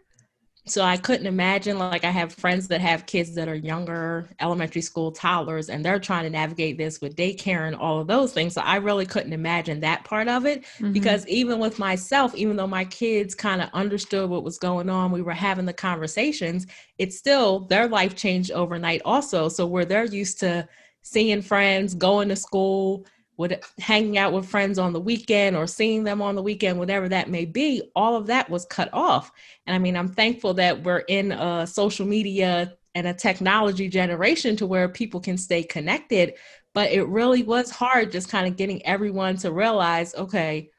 so 0.69 0.83
I 0.83 0.97
couldn't 0.97 1.25
imagine 1.25 1.77
like 1.79 2.03
I 2.03 2.11
have 2.11 2.33
friends 2.33 2.67
that 2.67 2.81
have 2.81 3.05
kids 3.05 3.33
that 3.35 3.47
are 3.47 3.55
younger, 3.55 4.29
elementary 4.39 4.81
school 4.81 5.11
toddlers, 5.11 5.69
and 5.69 5.83
they're 5.83 5.99
trying 5.99 6.23
to 6.23 6.29
navigate 6.29 6.77
this 6.77 7.01
with 7.01 7.15
daycare 7.15 7.67
and 7.67 7.75
all 7.75 7.99
of 7.99 8.07
those 8.07 8.33
things. 8.33 8.53
So 8.53 8.61
I 8.61 8.77
really 8.77 9.05
couldn't 9.05 9.33
imagine 9.33 9.79
that 9.81 10.03
part 10.03 10.27
of 10.27 10.45
it 10.45 10.63
mm-hmm. 10.63 10.91
because 10.91 11.27
even 11.27 11.59
with 11.59 11.79
myself, 11.79 12.35
even 12.35 12.55
though 12.55 12.67
my 12.67 12.85
kids 12.85 13.35
kind 13.35 13.61
of 13.61 13.69
understood 13.73 14.29
what 14.29 14.43
was 14.43 14.57
going 14.57 14.89
on, 14.89 15.11
we 15.11 15.21
were 15.21 15.33
having 15.33 15.65
the 15.65 15.73
conversations, 15.73 16.67
it's 16.97 17.17
still 17.17 17.61
their 17.61 17.87
life 17.87 18.15
changed 18.15 18.51
overnight 18.51 19.01
also. 19.05 19.49
So 19.49 19.65
where 19.65 19.85
they're 19.85 20.05
used 20.05 20.39
to 20.41 20.67
seeing 21.01 21.41
friends, 21.41 21.95
going 21.95 22.29
to 22.29 22.35
school, 22.35 23.05
with 23.39 23.53
hanging 23.79 24.17
out 24.17 24.33
with 24.33 24.45
friends 24.45 24.77
on 24.77 24.91
the 24.91 24.99
weekend 24.99 25.55
or 25.55 25.65
seeing 25.65 26.03
them 26.03 26.21
on 26.21 26.35
the 26.35 26.43
weekend, 26.43 26.77
whatever 26.77 27.07
that 27.07 27.29
may 27.29 27.45
be, 27.45 27.81
all 27.95 28.17
of 28.17 28.27
that 28.27 28.49
was 28.49 28.65
cut 28.65 28.89
off. 28.91 29.31
And 29.65 29.73
I 29.73 29.79
mean, 29.79 29.95
I'm 29.95 30.09
thankful 30.09 30.53
that 30.55 30.83
we're 30.83 31.05
in 31.07 31.31
a 31.31 31.65
social 31.65 32.05
media 32.05 32.75
and 32.95 33.07
a 33.07 33.13
technology 33.13 33.87
generation 33.87 34.57
to 34.57 34.67
where 34.67 34.89
people 34.89 35.21
can 35.21 35.37
stay 35.37 35.63
connected. 35.63 36.33
But 36.73 36.91
it 36.91 37.03
really 37.03 37.43
was 37.43 37.71
hard 37.71 38.11
just 38.11 38.27
kind 38.27 38.45
of 38.45 38.57
getting 38.57 38.85
everyone 38.85 39.37
to 39.37 39.53
realize, 39.53 40.13
okay, 40.15 40.69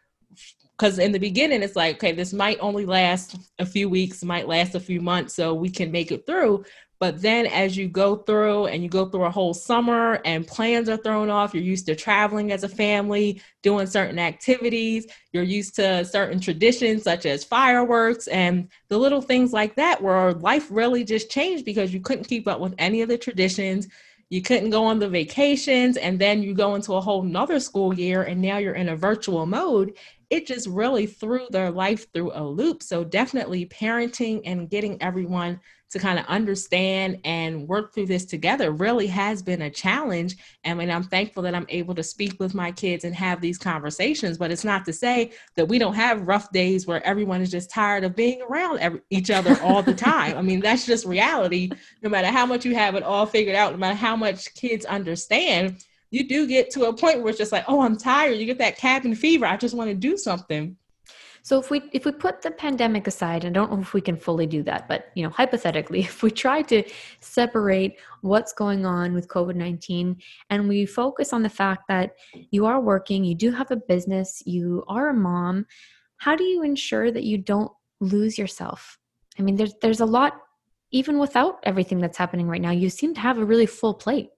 because 0.72 0.98
in 0.98 1.12
the 1.12 1.18
beginning 1.18 1.62
it's 1.62 1.76
like 1.76 1.96
okay 1.96 2.12
this 2.12 2.32
might 2.32 2.56
only 2.60 2.86
last 2.86 3.36
a 3.58 3.66
few 3.66 3.86
weeks 3.90 4.24
might 4.24 4.48
last 4.48 4.74
a 4.74 4.80
few 4.80 4.98
months 4.98 5.34
so 5.34 5.52
we 5.52 5.68
can 5.68 5.92
make 5.92 6.10
it 6.10 6.24
through 6.24 6.64
but 7.00 7.22
then 7.22 7.46
as 7.46 7.78
you 7.78 7.88
go 7.88 8.16
through 8.16 8.66
and 8.66 8.82
you 8.82 8.88
go 8.90 9.06
through 9.06 9.24
a 9.24 9.30
whole 9.30 9.54
summer 9.54 10.20
and 10.26 10.46
plans 10.46 10.86
are 10.90 10.98
thrown 10.98 11.30
off, 11.30 11.54
you're 11.54 11.64
used 11.64 11.86
to 11.86 11.96
traveling 11.96 12.52
as 12.52 12.62
a 12.62 12.68
family, 12.68 13.40
doing 13.62 13.86
certain 13.86 14.18
activities, 14.18 15.06
you're 15.32 15.42
used 15.42 15.74
to 15.76 16.04
certain 16.04 16.38
traditions 16.38 17.02
such 17.02 17.24
as 17.24 17.42
fireworks 17.42 18.28
and 18.28 18.68
the 18.88 18.98
little 18.98 19.22
things 19.22 19.50
like 19.54 19.74
that, 19.76 20.02
where 20.02 20.34
life 20.34 20.68
really 20.70 21.02
just 21.02 21.30
changed 21.30 21.64
because 21.64 21.92
you 21.92 22.00
couldn't 22.00 22.28
keep 22.28 22.46
up 22.46 22.60
with 22.60 22.74
any 22.76 23.00
of 23.00 23.08
the 23.08 23.16
traditions. 23.16 23.88
You 24.28 24.42
couldn't 24.42 24.70
go 24.70 24.84
on 24.84 25.00
the 25.00 25.08
vacations, 25.08 25.96
and 25.96 26.16
then 26.16 26.42
you 26.42 26.54
go 26.54 26.76
into 26.76 26.92
a 26.92 27.00
whole 27.00 27.22
nother 27.22 27.58
school 27.58 27.92
year, 27.92 28.22
and 28.22 28.40
now 28.40 28.58
you're 28.58 28.74
in 28.74 28.90
a 28.90 28.94
virtual 28.94 29.44
mode 29.44 29.94
it 30.30 30.46
just 30.46 30.68
really 30.68 31.06
threw 31.06 31.46
their 31.50 31.70
life 31.70 32.12
through 32.12 32.32
a 32.34 32.42
loop. 32.42 32.82
So, 32.82 33.04
definitely 33.04 33.66
parenting 33.66 34.42
and 34.44 34.70
getting 34.70 35.00
everyone 35.02 35.60
to 35.90 35.98
kind 35.98 36.18
of 36.18 36.26
understand 36.26 37.18
and 37.24 37.66
work 37.66 37.92
through 37.92 38.06
this 38.06 38.24
together 38.24 38.70
really 38.70 39.08
has 39.08 39.42
been 39.42 39.62
a 39.62 39.70
challenge. 39.70 40.36
I 40.64 40.72
mean, 40.74 40.88
I'm 40.88 41.02
thankful 41.02 41.42
that 41.42 41.54
I'm 41.54 41.66
able 41.68 41.96
to 41.96 42.02
speak 42.02 42.38
with 42.38 42.54
my 42.54 42.70
kids 42.70 43.04
and 43.04 43.14
have 43.16 43.40
these 43.40 43.58
conversations, 43.58 44.38
but 44.38 44.52
it's 44.52 44.64
not 44.64 44.84
to 44.84 44.92
say 44.92 45.32
that 45.56 45.66
we 45.66 45.78
don't 45.78 45.94
have 45.94 46.28
rough 46.28 46.52
days 46.52 46.86
where 46.86 47.04
everyone 47.04 47.40
is 47.40 47.50
just 47.50 47.70
tired 47.70 48.04
of 48.04 48.14
being 48.14 48.40
around 48.42 48.78
every, 48.78 49.00
each 49.10 49.30
other 49.30 49.58
all 49.62 49.82
the 49.82 49.94
time. 49.94 50.38
I 50.38 50.42
mean, 50.42 50.60
that's 50.60 50.86
just 50.86 51.06
reality. 51.06 51.70
No 52.02 52.08
matter 52.08 52.28
how 52.28 52.46
much 52.46 52.64
you 52.64 52.74
have 52.76 52.94
it 52.94 53.02
all 53.02 53.26
figured 53.26 53.56
out, 53.56 53.72
no 53.72 53.78
matter 53.78 53.96
how 53.96 54.14
much 54.14 54.54
kids 54.54 54.84
understand, 54.84 55.84
you 56.10 56.26
do 56.26 56.46
get 56.46 56.70
to 56.70 56.84
a 56.84 56.96
point 56.96 57.20
where 57.20 57.30
it's 57.30 57.38
just 57.38 57.52
like, 57.52 57.64
oh, 57.68 57.80
I'm 57.80 57.96
tired. 57.96 58.38
You 58.38 58.46
get 58.46 58.58
that 58.58 58.76
cabin 58.76 59.14
fever. 59.14 59.46
I 59.46 59.56
just 59.56 59.74
want 59.74 59.90
to 59.90 59.94
do 59.94 60.16
something. 60.16 60.76
So 61.42 61.58
if 61.58 61.70
we 61.70 61.82
if 61.92 62.04
we 62.04 62.12
put 62.12 62.42
the 62.42 62.50
pandemic 62.50 63.06
aside, 63.06 63.44
and 63.44 63.56
I 63.56 63.60
don't 63.60 63.72
know 63.72 63.80
if 63.80 63.94
we 63.94 64.00
can 64.00 64.16
fully 64.16 64.46
do 64.46 64.62
that, 64.64 64.88
but 64.88 65.10
you 65.14 65.22
know, 65.22 65.30
hypothetically, 65.30 66.00
if 66.10 66.22
we 66.22 66.30
try 66.30 66.62
to 66.62 66.82
separate 67.20 67.98
what's 68.20 68.52
going 68.52 68.84
on 68.84 69.14
with 69.14 69.28
COVID-19 69.28 70.20
and 70.50 70.68
we 70.68 70.84
focus 70.86 71.32
on 71.32 71.42
the 71.42 71.48
fact 71.48 71.84
that 71.88 72.12
you 72.50 72.66
are 72.66 72.80
working, 72.80 73.24
you 73.24 73.34
do 73.34 73.50
have 73.52 73.70
a 73.70 73.76
business, 73.76 74.42
you 74.44 74.84
are 74.88 75.08
a 75.08 75.14
mom, 75.14 75.66
how 76.18 76.36
do 76.36 76.44
you 76.44 76.62
ensure 76.62 77.10
that 77.10 77.24
you 77.24 77.38
don't 77.38 77.72
lose 78.00 78.36
yourself? 78.36 78.98
I 79.38 79.42
mean, 79.42 79.56
there's 79.56 79.74
there's 79.80 80.00
a 80.00 80.06
lot 80.06 80.34
even 80.92 81.18
without 81.18 81.60
everything 81.62 82.00
that's 82.00 82.18
happening 82.18 82.48
right 82.48 82.60
now. 82.60 82.72
You 82.72 82.90
seem 82.90 83.14
to 83.14 83.20
have 83.20 83.38
a 83.38 83.44
really 83.44 83.66
full 83.66 83.94
plate. 83.94 84.30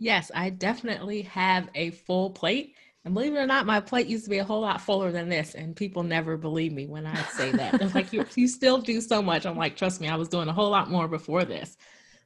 Yes, 0.00 0.30
I 0.34 0.48
definitely 0.48 1.22
have 1.22 1.68
a 1.74 1.90
full 1.90 2.30
plate. 2.30 2.74
And 3.04 3.12
believe 3.12 3.34
it 3.34 3.38
or 3.38 3.46
not, 3.46 3.66
my 3.66 3.80
plate 3.80 4.06
used 4.06 4.24
to 4.24 4.30
be 4.30 4.38
a 4.38 4.44
whole 4.44 4.62
lot 4.62 4.80
fuller 4.80 5.12
than 5.12 5.28
this, 5.28 5.54
and 5.54 5.76
people 5.76 6.02
never 6.02 6.38
believe 6.38 6.72
me 6.72 6.86
when 6.86 7.06
I 7.06 7.22
say 7.36 7.52
that. 7.52 7.78
They're 7.78 7.88
like, 7.88 8.12
you, 8.12 8.24
you 8.34 8.48
still 8.48 8.78
do 8.78 9.02
so 9.02 9.20
much. 9.20 9.44
I'm 9.44 9.58
like, 9.58 9.76
trust 9.76 10.00
me, 10.00 10.08
I 10.08 10.16
was 10.16 10.28
doing 10.28 10.48
a 10.48 10.54
whole 10.54 10.70
lot 10.70 10.90
more 10.90 11.06
before 11.06 11.44
this. 11.44 11.76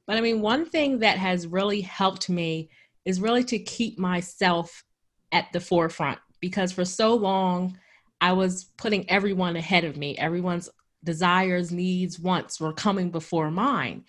But 0.07 0.17
I 0.17 0.21
mean, 0.21 0.41
one 0.41 0.67
thing 0.67 1.01
that 1.01 1.19
has 1.19 1.49
really 1.49 1.81
helped 1.81 2.31
me 2.31 2.71
is 3.05 3.21
really 3.21 3.45
to 3.45 3.59
keep 3.59 3.99
myself 3.99 4.85
at 5.33 5.53
the 5.53 5.61
forefront 5.61 6.21
because 6.41 6.71
for 6.71 6.85
so 6.85 7.15
long, 7.17 7.77
I 8.21 8.33
was 8.33 8.65
putting 8.77 9.11
everyone 9.11 9.57
ahead 9.57 9.83
of 9.83 9.97
me. 9.97 10.17
Everyone's 10.17 10.71
desires, 11.03 11.73
needs, 11.73 12.21
wants 12.21 12.61
were 12.61 12.73
coming 12.73 13.11
before 13.11 13.51
mine 13.51 14.05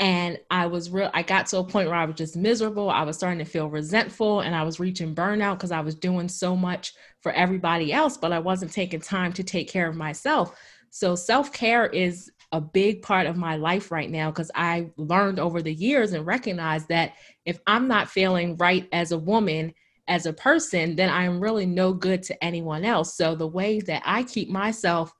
and 0.00 0.38
i 0.50 0.66
was 0.66 0.90
real 0.90 1.10
i 1.14 1.22
got 1.22 1.46
to 1.46 1.58
a 1.58 1.64
point 1.64 1.88
where 1.88 1.98
i 1.98 2.04
was 2.04 2.14
just 2.14 2.36
miserable. 2.36 2.90
I 2.90 3.02
was 3.02 3.16
starting 3.16 3.38
to 3.38 3.44
feel 3.44 3.68
resentful 3.68 4.40
and 4.40 4.54
i 4.54 4.62
was 4.62 4.78
reaching 4.78 5.14
burnout 5.14 5.54
because 5.54 5.72
i 5.72 5.80
was 5.80 5.94
doing 5.94 6.28
so 6.28 6.56
much 6.56 6.92
for 7.20 7.32
everybody 7.32 7.92
else 7.92 8.16
but 8.16 8.32
i 8.32 8.38
wasn't 8.38 8.72
taking 8.72 9.00
time 9.00 9.32
to 9.34 9.42
take 9.42 9.68
care 9.68 9.88
of 9.88 9.96
myself. 9.96 10.56
So 10.90 11.14
self-care 11.14 11.86
is 11.86 12.30
a 12.52 12.60
big 12.60 13.02
part 13.02 13.26
of 13.26 13.36
my 13.36 13.56
life 13.56 13.90
right 13.90 14.10
now 14.10 14.30
because 14.30 14.50
i 14.54 14.88
learned 14.96 15.38
over 15.38 15.60
the 15.60 15.74
years 15.74 16.12
and 16.12 16.24
recognized 16.24 16.88
that 16.88 17.12
if 17.44 17.60
i'm 17.66 17.88
not 17.88 18.08
feeling 18.08 18.56
right 18.56 18.88
as 18.92 19.12
a 19.12 19.18
woman 19.18 19.74
as 20.06 20.24
a 20.24 20.32
person 20.32 20.96
then 20.96 21.10
i'm 21.10 21.40
really 21.40 21.66
no 21.66 21.92
good 21.92 22.22
to 22.22 22.44
anyone 22.44 22.84
else. 22.84 23.16
So 23.16 23.34
the 23.34 23.46
way 23.46 23.80
that 23.80 24.02
i 24.06 24.22
keep 24.22 24.48
myself 24.48 25.12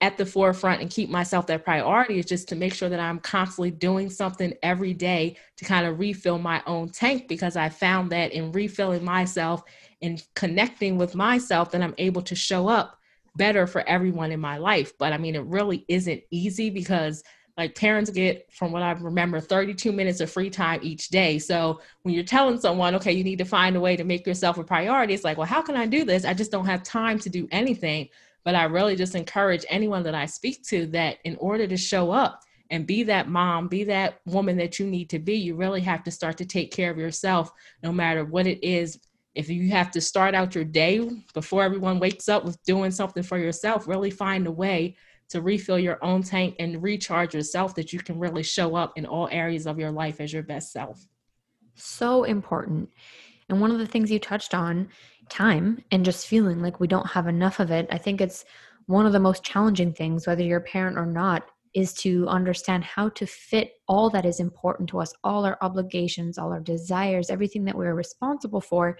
at 0.00 0.16
the 0.16 0.24
forefront 0.24 0.80
and 0.80 0.90
keep 0.90 1.10
myself 1.10 1.46
that 1.46 1.64
priority 1.64 2.18
is 2.18 2.24
just 2.24 2.48
to 2.48 2.56
make 2.56 2.72
sure 2.72 2.88
that 2.88 3.00
I'm 3.00 3.18
constantly 3.18 3.70
doing 3.70 4.08
something 4.08 4.54
every 4.62 4.94
day 4.94 5.36
to 5.58 5.64
kind 5.64 5.86
of 5.86 5.98
refill 5.98 6.38
my 6.38 6.62
own 6.66 6.88
tank 6.88 7.28
because 7.28 7.56
I 7.56 7.68
found 7.68 8.10
that 8.12 8.32
in 8.32 8.50
refilling 8.52 9.04
myself 9.04 9.62
and 10.00 10.22
connecting 10.34 10.96
with 10.96 11.14
myself, 11.14 11.70
that 11.72 11.82
I'm 11.82 11.94
able 11.98 12.22
to 12.22 12.34
show 12.34 12.68
up 12.68 12.98
better 13.36 13.66
for 13.66 13.86
everyone 13.86 14.32
in 14.32 14.40
my 14.40 14.56
life. 14.56 14.96
But 14.98 15.12
I 15.12 15.18
mean, 15.18 15.34
it 15.34 15.44
really 15.44 15.84
isn't 15.88 16.22
easy 16.30 16.70
because 16.70 17.22
like 17.58 17.74
parents 17.74 18.08
get 18.08 18.50
from 18.50 18.72
what 18.72 18.80
i 18.80 18.92
remember 18.92 19.38
32 19.38 19.92
minutes 19.92 20.20
of 20.20 20.30
free 20.30 20.48
time 20.48 20.80
each 20.82 21.08
day. 21.08 21.38
So 21.38 21.80
when 22.02 22.14
you're 22.14 22.24
telling 22.24 22.58
someone 22.58 22.94
okay 22.94 23.12
you 23.12 23.22
need 23.22 23.38
to 23.38 23.44
find 23.44 23.76
a 23.76 23.80
way 23.80 23.96
to 23.96 24.04
make 24.04 24.26
yourself 24.26 24.56
a 24.56 24.64
priority 24.64 25.12
it's 25.12 25.24
like 25.24 25.36
well 25.36 25.46
how 25.46 25.60
can 25.60 25.76
i 25.76 25.84
do 25.84 26.04
this? 26.04 26.24
I 26.24 26.32
just 26.32 26.50
don't 26.50 26.64
have 26.64 26.82
time 26.82 27.18
to 27.18 27.28
do 27.28 27.46
anything 27.50 28.08
but 28.44 28.54
I 28.54 28.64
really 28.64 28.96
just 28.96 29.14
encourage 29.14 29.64
anyone 29.68 30.02
that 30.04 30.14
I 30.14 30.26
speak 30.26 30.62
to 30.68 30.86
that 30.88 31.18
in 31.24 31.36
order 31.36 31.66
to 31.66 31.76
show 31.76 32.10
up 32.10 32.40
and 32.70 32.86
be 32.86 33.02
that 33.04 33.28
mom, 33.28 33.68
be 33.68 33.84
that 33.84 34.20
woman 34.26 34.56
that 34.56 34.78
you 34.78 34.86
need 34.86 35.10
to 35.10 35.18
be, 35.18 35.34
you 35.34 35.56
really 35.56 35.80
have 35.80 36.04
to 36.04 36.10
start 36.10 36.38
to 36.38 36.44
take 36.44 36.72
care 36.72 36.90
of 36.90 36.98
yourself 36.98 37.50
no 37.82 37.92
matter 37.92 38.24
what 38.24 38.46
it 38.46 38.64
is. 38.64 39.00
If 39.34 39.48
you 39.48 39.70
have 39.70 39.90
to 39.92 40.00
start 40.00 40.34
out 40.34 40.54
your 40.54 40.64
day 40.64 41.08
before 41.34 41.62
everyone 41.62 41.98
wakes 41.98 42.28
up 42.28 42.44
with 42.44 42.62
doing 42.64 42.90
something 42.90 43.22
for 43.22 43.38
yourself, 43.38 43.88
really 43.88 44.10
find 44.10 44.46
a 44.46 44.52
way 44.52 44.96
to 45.30 45.40
refill 45.40 45.78
your 45.78 46.04
own 46.04 46.22
tank 46.22 46.56
and 46.58 46.82
recharge 46.82 47.34
yourself 47.34 47.74
that 47.76 47.92
you 47.92 48.00
can 48.00 48.18
really 48.18 48.42
show 48.42 48.74
up 48.74 48.92
in 48.96 49.06
all 49.06 49.28
areas 49.30 49.66
of 49.66 49.78
your 49.78 49.92
life 49.92 50.20
as 50.20 50.32
your 50.32 50.42
best 50.42 50.72
self. 50.72 51.06
So 51.76 52.24
important. 52.24 52.90
And 53.48 53.60
one 53.60 53.70
of 53.70 53.78
the 53.78 53.86
things 53.86 54.10
you 54.10 54.18
touched 54.18 54.54
on 54.54 54.88
time 55.30 55.82
and 55.90 56.04
just 56.04 56.26
feeling 56.26 56.60
like 56.60 56.80
we 56.80 56.86
don't 56.86 57.06
have 57.10 57.26
enough 57.26 57.60
of 57.60 57.70
it. 57.70 57.86
I 57.90 57.98
think 57.98 58.20
it's 58.20 58.44
one 58.86 59.06
of 59.06 59.12
the 59.12 59.20
most 59.20 59.44
challenging 59.44 59.92
things, 59.92 60.26
whether 60.26 60.42
you're 60.42 60.58
a 60.58 60.62
parent 60.62 60.98
or 60.98 61.06
not, 61.06 61.44
is 61.74 61.94
to 61.94 62.26
understand 62.26 62.82
how 62.82 63.08
to 63.10 63.26
fit 63.26 63.74
all 63.86 64.10
that 64.10 64.26
is 64.26 64.40
important 64.40 64.88
to 64.88 65.00
us, 65.00 65.14
all 65.22 65.44
our 65.44 65.56
obligations, 65.60 66.38
all 66.38 66.52
our 66.52 66.60
desires, 66.60 67.30
everything 67.30 67.64
that 67.64 67.76
we're 67.76 67.94
responsible 67.94 68.60
for 68.60 68.98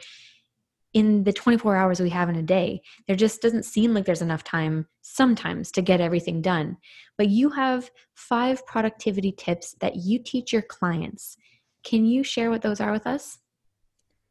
in 0.93 1.23
the 1.25 1.33
24 1.33 1.77
hours 1.77 2.01
we 2.01 2.11
have 2.11 2.29
in 2.29 2.37
a 2.37 2.43
day. 2.43 2.83
There 3.07 3.17
just 3.17 3.43
doesn't 3.43 3.65
seem 3.65 3.95
like 3.95 4.05
there's 4.05 4.23
enough 4.23 4.45
time 4.45 4.87
sometimes 5.03 5.71
to 5.73 5.83
get 5.83 6.01
everything 6.01 6.43
done. 6.43 6.77
But 7.17 7.29
you 7.29 7.51
have 7.51 7.91
five 8.15 8.67
productivity 8.67 9.33
tips 9.33 9.75
that 9.81 9.97
you 9.97 10.19
teach 10.19 10.53
your 10.53 10.63
clients. 10.63 11.37
Can 11.85 12.05
you 12.05 12.23
share 12.23 12.51
what 12.51 12.63
those 12.63 12.81
are 12.81 12.93
with 12.93 13.07
us? 13.07 13.39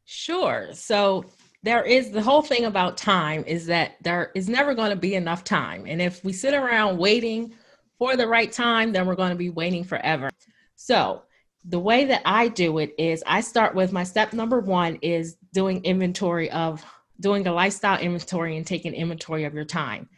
Sure. 0.04 0.68
So, 0.72 1.24
there 1.62 1.82
is 1.82 2.10
the 2.10 2.22
whole 2.22 2.42
thing 2.42 2.64
about 2.64 2.96
time 2.96 3.44
is 3.46 3.66
that 3.66 3.96
there 4.00 4.30
is 4.34 4.48
never 4.48 4.74
going 4.74 4.90
to 4.90 4.96
be 4.96 5.14
enough 5.14 5.44
time. 5.44 5.84
And 5.86 6.00
if 6.00 6.24
we 6.24 6.32
sit 6.32 6.54
around 6.54 6.98
waiting 6.98 7.54
for 7.98 8.16
the 8.16 8.26
right 8.26 8.50
time, 8.50 8.92
then 8.92 9.06
we're 9.06 9.14
going 9.14 9.30
to 9.30 9.36
be 9.36 9.50
waiting 9.50 9.84
forever. 9.84 10.30
So, 10.76 11.22
the 11.66 11.78
way 11.78 12.06
that 12.06 12.22
I 12.24 12.48
do 12.48 12.78
it 12.78 12.94
is 12.96 13.22
I 13.26 13.42
start 13.42 13.74
with 13.74 13.92
my 13.92 14.02
step 14.02 14.32
number 14.32 14.60
one 14.60 14.96
is 15.02 15.36
doing 15.52 15.84
inventory 15.84 16.50
of 16.50 16.82
doing 17.20 17.46
a 17.46 17.52
lifestyle 17.52 18.00
inventory 18.00 18.56
and 18.56 18.66
taking 18.66 18.94
inventory 18.94 19.44
of 19.44 19.52
your 19.52 19.66
time. 19.66 20.08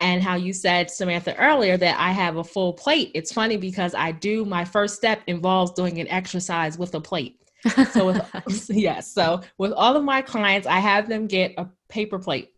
And 0.00 0.22
how 0.22 0.36
you 0.36 0.54
said, 0.54 0.90
Samantha, 0.90 1.36
earlier 1.36 1.76
that 1.76 2.00
I 2.00 2.12
have 2.12 2.36
a 2.36 2.44
full 2.44 2.72
plate. 2.72 3.10
It's 3.14 3.32
funny 3.32 3.58
because 3.58 3.94
I 3.94 4.12
do 4.12 4.46
my 4.46 4.64
first 4.64 4.96
step 4.96 5.20
involves 5.26 5.72
doing 5.72 6.00
an 6.00 6.08
exercise 6.08 6.78
with 6.78 6.94
a 6.94 7.00
plate 7.00 7.40
so 7.92 8.06
with 8.06 8.70
yes, 8.70 9.12
so 9.12 9.42
with 9.58 9.72
all 9.72 9.96
of 9.96 10.04
my 10.04 10.22
clients, 10.22 10.66
I 10.66 10.78
have 10.78 11.08
them 11.08 11.26
get 11.26 11.54
a 11.58 11.66
paper 11.88 12.18
plate. 12.18 12.52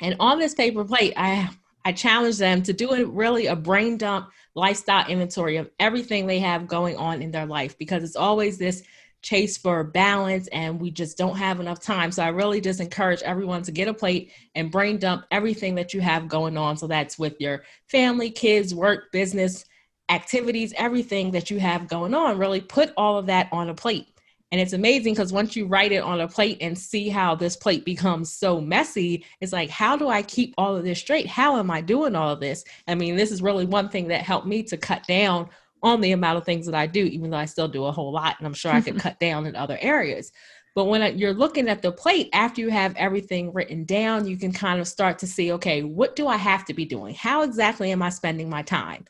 And 0.00 0.16
on 0.18 0.38
this 0.38 0.54
paper 0.54 0.84
plate, 0.84 1.14
I 1.16 1.50
I 1.84 1.92
challenge 1.92 2.38
them 2.38 2.62
to 2.64 2.72
do 2.72 2.92
a, 2.92 3.04
really 3.04 3.46
a 3.46 3.56
brain 3.56 3.96
dump 3.96 4.30
lifestyle 4.54 5.08
inventory 5.08 5.56
of 5.56 5.70
everything 5.78 6.26
they 6.26 6.38
have 6.38 6.66
going 6.66 6.96
on 6.96 7.22
in 7.22 7.30
their 7.30 7.46
life 7.46 7.78
because 7.78 8.02
it's 8.02 8.16
always 8.16 8.58
this 8.58 8.82
chase 9.22 9.56
for 9.58 9.84
balance 9.84 10.48
and 10.48 10.80
we 10.80 10.90
just 10.90 11.18
don't 11.18 11.36
have 11.36 11.60
enough 11.60 11.80
time. 11.80 12.10
So 12.10 12.22
I 12.22 12.28
really 12.28 12.60
just 12.60 12.80
encourage 12.80 13.22
everyone 13.22 13.62
to 13.62 13.72
get 13.72 13.88
a 13.88 13.94
plate 13.94 14.32
and 14.54 14.70
brain 14.70 14.98
dump 14.98 15.24
everything 15.30 15.74
that 15.76 15.92
you 15.92 16.00
have 16.00 16.28
going 16.28 16.56
on. 16.56 16.76
So 16.76 16.86
that's 16.86 17.18
with 17.18 17.36
your 17.38 17.62
family, 17.88 18.30
kids, 18.30 18.74
work, 18.74 19.12
business, 19.12 19.64
activities, 20.08 20.72
everything 20.76 21.30
that 21.32 21.50
you 21.50 21.60
have 21.60 21.88
going 21.88 22.14
on. 22.14 22.38
Really 22.38 22.60
put 22.60 22.92
all 22.96 23.18
of 23.18 23.26
that 23.26 23.48
on 23.52 23.68
a 23.68 23.74
plate. 23.74 24.08
And 24.52 24.60
it's 24.60 24.72
amazing 24.72 25.14
because 25.14 25.32
once 25.32 25.54
you 25.54 25.66
write 25.66 25.92
it 25.92 26.02
on 26.02 26.20
a 26.20 26.26
plate 26.26 26.58
and 26.60 26.76
see 26.76 27.08
how 27.08 27.36
this 27.36 27.56
plate 27.56 27.84
becomes 27.84 28.32
so 28.32 28.60
messy, 28.60 29.24
it's 29.40 29.52
like, 29.52 29.70
how 29.70 29.96
do 29.96 30.08
I 30.08 30.22
keep 30.22 30.54
all 30.58 30.76
of 30.76 30.82
this 30.82 30.98
straight? 30.98 31.26
How 31.26 31.58
am 31.58 31.70
I 31.70 31.80
doing 31.80 32.16
all 32.16 32.30
of 32.30 32.40
this? 32.40 32.64
I 32.88 32.96
mean, 32.96 33.14
this 33.14 33.30
is 33.30 33.42
really 33.42 33.64
one 33.64 33.88
thing 33.88 34.08
that 34.08 34.22
helped 34.22 34.46
me 34.46 34.64
to 34.64 34.76
cut 34.76 35.06
down 35.06 35.48
on 35.82 36.00
the 36.00 36.12
amount 36.12 36.38
of 36.38 36.44
things 36.44 36.66
that 36.66 36.74
I 36.74 36.86
do, 36.86 37.04
even 37.04 37.30
though 37.30 37.36
I 37.36 37.44
still 37.44 37.68
do 37.68 37.84
a 37.84 37.92
whole 37.92 38.12
lot. 38.12 38.36
And 38.38 38.46
I'm 38.46 38.54
sure 38.54 38.72
I 38.72 38.80
could 38.80 38.98
cut 39.00 39.20
down 39.20 39.46
in 39.46 39.54
other 39.54 39.78
areas. 39.80 40.32
But 40.74 40.84
when 40.86 41.18
you're 41.18 41.34
looking 41.34 41.68
at 41.68 41.82
the 41.82 41.92
plate, 41.92 42.28
after 42.32 42.60
you 42.60 42.70
have 42.70 42.94
everything 42.96 43.52
written 43.52 43.84
down, 43.84 44.26
you 44.26 44.36
can 44.36 44.52
kind 44.52 44.80
of 44.80 44.86
start 44.86 45.18
to 45.20 45.26
see 45.26 45.52
okay, 45.52 45.82
what 45.82 46.14
do 46.16 46.26
I 46.26 46.36
have 46.36 46.64
to 46.66 46.74
be 46.74 46.84
doing? 46.84 47.14
How 47.14 47.42
exactly 47.42 47.90
am 47.90 48.02
I 48.02 48.10
spending 48.10 48.48
my 48.48 48.62
time? 48.62 49.04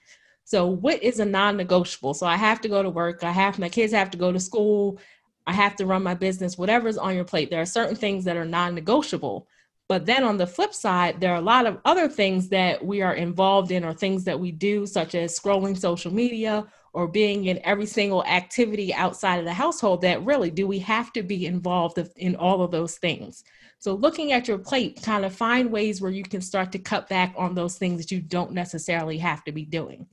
So, 0.45 0.67
what 0.67 1.03
is 1.03 1.21
a 1.21 1.25
non 1.25 1.57
negotiable? 1.57 2.15
So, 2.15 2.27
I 2.27 2.37
have 2.37 2.61
to 2.63 2.69
go 2.69 2.83
to 2.83 2.89
work, 2.89 3.23
I 3.23 3.31
have 3.31 3.59
my 3.59 3.69
kids 3.69 3.93
have 3.93 4.11
to 4.11 4.19
go 4.19 4.33
to 4.33 4.41
school, 4.41 4.99
I 5.47 5.53
have 5.53 5.77
to 5.77 5.87
run 5.87 6.03
my 6.03 6.15
business, 6.15 6.59
whatever's 6.59 6.99
on 6.99 7.15
your 7.15 7.25
plate. 7.25 7.51
There 7.51 7.61
are 7.61 7.67
certain 7.67 7.97
things 7.97 8.25
that 8.25 8.37
are 8.37 8.45
non 8.45 8.75
negotiable. 8.75 9.49
But 9.89 10.07
then 10.07 10.23
on 10.23 10.37
the 10.37 10.47
flip 10.47 10.73
side, 10.73 11.21
there 11.21 11.33
are 11.33 11.39
a 11.39 11.41
lot 11.41 11.67
of 11.67 11.81
other 11.85 12.09
things 12.09 12.49
that 12.51 12.85
we 12.85 13.03
are 13.03 13.15
involved 13.15 13.73
in 13.73 13.85
or 13.85 13.93
things 13.93 14.23
that 14.25 14.39
we 14.39 14.53
do, 14.53 14.87
such 14.87 15.17
as 15.17 15.37
scrolling 15.37 15.77
social 15.77 16.15
media 16.15 16.65
or 16.93 17.09
being 17.09 17.47
in 17.47 17.61
every 17.65 17.87
single 17.87 18.25
activity 18.25 18.95
outside 18.95 19.39
of 19.39 19.45
the 19.45 19.53
household 19.53 20.03
that 20.03 20.25
really 20.25 20.51
do 20.51 20.67
we 20.67 20.79
have 20.79 21.13
to 21.15 21.23
be 21.23 21.47
involved 21.47 21.99
in 22.17 22.37
all 22.37 22.63
of 22.63 22.71
those 22.71 22.99
things. 22.99 23.43
So 23.79 23.95
looking 23.95 24.33
at 24.33 24.47
your 24.47 24.59
plate, 24.59 25.01
kind 25.03 25.25
of 25.25 25.35
find 25.35 25.73
ways 25.73 26.01
where 26.01 26.11
you 26.11 26.23
can 26.23 26.41
start 26.41 26.71
to 26.73 26.79
cut 26.79 27.09
back 27.09 27.35
on 27.37 27.55
those 27.55 27.77
things 27.77 27.99
that 27.99 28.11
you 28.11 28.21
don't 28.21 28.53
necessarily 28.53 29.19
have 29.19 29.43
to 29.45 29.53
be 29.53 29.65
doing. 29.65 30.07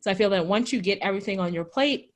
So 0.00 0.10
I 0.10 0.14
feel 0.14 0.30
that 0.30 0.46
once 0.46 0.72
you 0.72 0.80
get 0.80 0.98
everything 1.02 1.38
on 1.38 1.52
your 1.52 1.64
plate, 1.64 2.14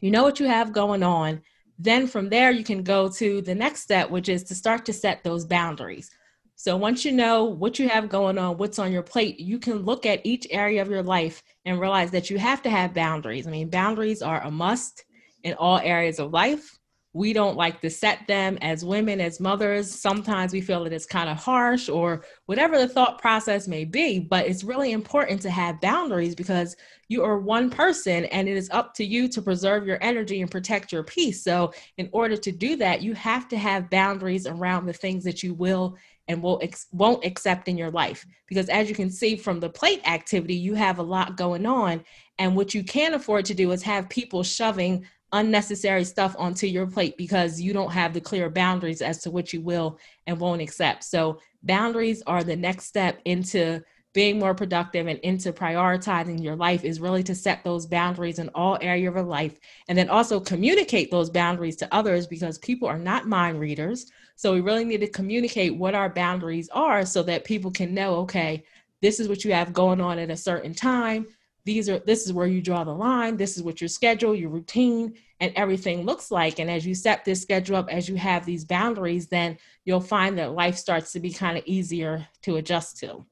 you 0.00 0.10
know 0.10 0.22
what 0.22 0.40
you 0.40 0.46
have 0.46 0.72
going 0.72 1.02
on, 1.02 1.42
then 1.78 2.06
from 2.06 2.28
there, 2.28 2.50
you 2.50 2.64
can 2.64 2.82
go 2.82 3.08
to 3.10 3.42
the 3.42 3.54
next 3.54 3.82
step, 3.82 4.10
which 4.10 4.28
is 4.28 4.42
to 4.44 4.54
start 4.54 4.86
to 4.86 4.92
set 4.92 5.22
those 5.22 5.44
boundaries. 5.44 6.10
So 6.54 6.76
once 6.76 7.04
you 7.04 7.12
know 7.12 7.44
what 7.44 7.78
you 7.78 7.88
have 7.88 8.08
going 8.08 8.38
on, 8.38 8.56
what's 8.56 8.78
on 8.78 8.90
your 8.90 9.02
plate, 9.02 9.38
you 9.38 9.58
can 9.58 9.80
look 9.80 10.06
at 10.06 10.24
each 10.24 10.46
area 10.50 10.80
of 10.80 10.88
your 10.88 11.02
life 11.02 11.42
and 11.66 11.78
realize 11.78 12.10
that 12.12 12.30
you 12.30 12.38
have 12.38 12.62
to 12.62 12.70
have 12.70 12.94
boundaries. 12.94 13.46
I 13.46 13.50
mean, 13.50 13.68
boundaries 13.68 14.22
are 14.22 14.42
a 14.42 14.50
must 14.50 15.04
in 15.44 15.52
all 15.54 15.78
areas 15.78 16.18
of 16.18 16.32
life 16.32 16.78
we 17.16 17.32
don't 17.32 17.56
like 17.56 17.80
to 17.80 17.88
set 17.88 18.26
them 18.26 18.58
as 18.60 18.84
women, 18.84 19.22
as 19.22 19.40
mothers. 19.40 19.90
Sometimes 19.90 20.52
we 20.52 20.60
feel 20.60 20.84
that 20.84 20.92
it's 20.92 21.06
kind 21.06 21.30
of 21.30 21.38
harsh 21.38 21.88
or 21.88 22.22
whatever 22.44 22.76
the 22.76 22.86
thought 22.86 23.18
process 23.18 23.66
may 23.66 23.86
be, 23.86 24.18
but 24.18 24.46
it's 24.46 24.62
really 24.62 24.92
important 24.92 25.40
to 25.40 25.48
have 25.48 25.80
boundaries 25.80 26.34
because 26.34 26.76
you 27.08 27.24
are 27.24 27.38
one 27.38 27.70
person 27.70 28.26
and 28.26 28.50
it 28.50 28.56
is 28.58 28.68
up 28.70 28.92
to 28.96 29.04
you 29.04 29.28
to 29.28 29.40
preserve 29.40 29.86
your 29.86 29.96
energy 30.02 30.42
and 30.42 30.50
protect 30.50 30.92
your 30.92 31.04
peace. 31.04 31.42
So, 31.42 31.72
in 31.96 32.10
order 32.12 32.36
to 32.36 32.52
do 32.52 32.76
that, 32.76 33.00
you 33.00 33.14
have 33.14 33.48
to 33.48 33.56
have 33.56 33.88
boundaries 33.88 34.46
around 34.46 34.84
the 34.84 34.92
things 34.92 35.24
that 35.24 35.42
you 35.42 35.54
will 35.54 35.96
and 36.28 36.42
will 36.42 36.60
ex- 36.62 36.86
won't 36.92 37.24
accept 37.24 37.68
in 37.68 37.78
your 37.78 37.90
life 37.90 38.26
because 38.46 38.68
as 38.68 38.88
you 38.88 38.94
can 38.94 39.10
see 39.10 39.36
from 39.36 39.60
the 39.60 39.68
plate 39.68 40.02
activity 40.08 40.54
you 40.54 40.74
have 40.74 40.98
a 40.98 41.02
lot 41.02 41.36
going 41.36 41.64
on 41.64 42.02
and 42.38 42.54
what 42.54 42.74
you 42.74 42.82
can't 42.82 43.14
afford 43.14 43.44
to 43.44 43.54
do 43.54 43.70
is 43.70 43.82
have 43.82 44.08
people 44.08 44.42
shoving 44.42 45.06
unnecessary 45.32 46.04
stuff 46.04 46.34
onto 46.38 46.66
your 46.66 46.86
plate 46.86 47.16
because 47.16 47.60
you 47.60 47.72
don't 47.72 47.92
have 47.92 48.12
the 48.12 48.20
clear 48.20 48.48
boundaries 48.48 49.02
as 49.02 49.18
to 49.22 49.30
what 49.30 49.52
you 49.52 49.60
will 49.60 49.98
and 50.26 50.38
won't 50.38 50.62
accept. 50.62 51.04
So, 51.04 51.40
boundaries 51.62 52.22
are 52.26 52.44
the 52.44 52.56
next 52.56 52.86
step 52.86 53.20
into 53.24 53.82
being 54.16 54.38
more 54.38 54.54
productive 54.54 55.06
and 55.08 55.18
into 55.18 55.52
prioritizing 55.52 56.42
your 56.42 56.56
life 56.56 56.84
is 56.84 57.00
really 57.00 57.22
to 57.22 57.34
set 57.34 57.62
those 57.62 57.84
boundaries 57.84 58.38
in 58.38 58.48
all 58.54 58.78
area 58.80 59.10
of 59.10 59.14
your 59.14 59.22
life 59.22 59.58
and 59.88 59.98
then 59.98 60.08
also 60.08 60.40
communicate 60.40 61.10
those 61.10 61.28
boundaries 61.28 61.76
to 61.76 61.94
others 61.94 62.26
because 62.26 62.56
people 62.56 62.88
are 62.88 62.98
not 62.98 63.28
mind 63.28 63.60
readers 63.60 64.06
so 64.34 64.54
we 64.54 64.62
really 64.62 64.86
need 64.86 65.00
to 65.00 65.10
communicate 65.10 65.76
what 65.76 65.94
our 65.94 66.08
boundaries 66.08 66.70
are 66.70 67.04
so 67.04 67.22
that 67.22 67.44
people 67.44 67.70
can 67.70 67.92
know 67.92 68.14
okay 68.14 68.64
this 69.02 69.20
is 69.20 69.28
what 69.28 69.44
you 69.44 69.52
have 69.52 69.74
going 69.74 70.00
on 70.00 70.18
at 70.18 70.30
a 70.30 70.36
certain 70.36 70.72
time 70.72 71.26
these 71.66 71.88
are 71.88 71.98
this 71.98 72.24
is 72.24 72.32
where 72.32 72.46
you 72.46 72.62
draw 72.62 72.84
the 72.84 72.94
line 72.94 73.36
this 73.36 73.56
is 73.56 73.62
what 73.62 73.80
your 73.80 73.88
schedule 73.88 74.34
your 74.34 74.48
routine 74.48 75.12
and 75.40 75.52
everything 75.54 76.04
looks 76.04 76.30
like. 76.30 76.58
And 76.58 76.70
as 76.70 76.86
you 76.86 76.94
set 76.94 77.24
this 77.24 77.42
schedule 77.42 77.76
up 77.76 77.90
as 77.90 78.08
you 78.08 78.16
have 78.16 78.46
these 78.46 78.64
boundaries 78.64 79.26
then 79.28 79.58
you'll 79.84 80.00
find 80.00 80.38
that 80.38 80.52
life 80.52 80.76
starts 80.76 81.12
to 81.12 81.20
be 81.20 81.30
kind 81.30 81.58
of 81.58 81.64
easier 81.66 82.26
to 82.42 82.56
adjust 82.56 82.98
to. 82.98 83.26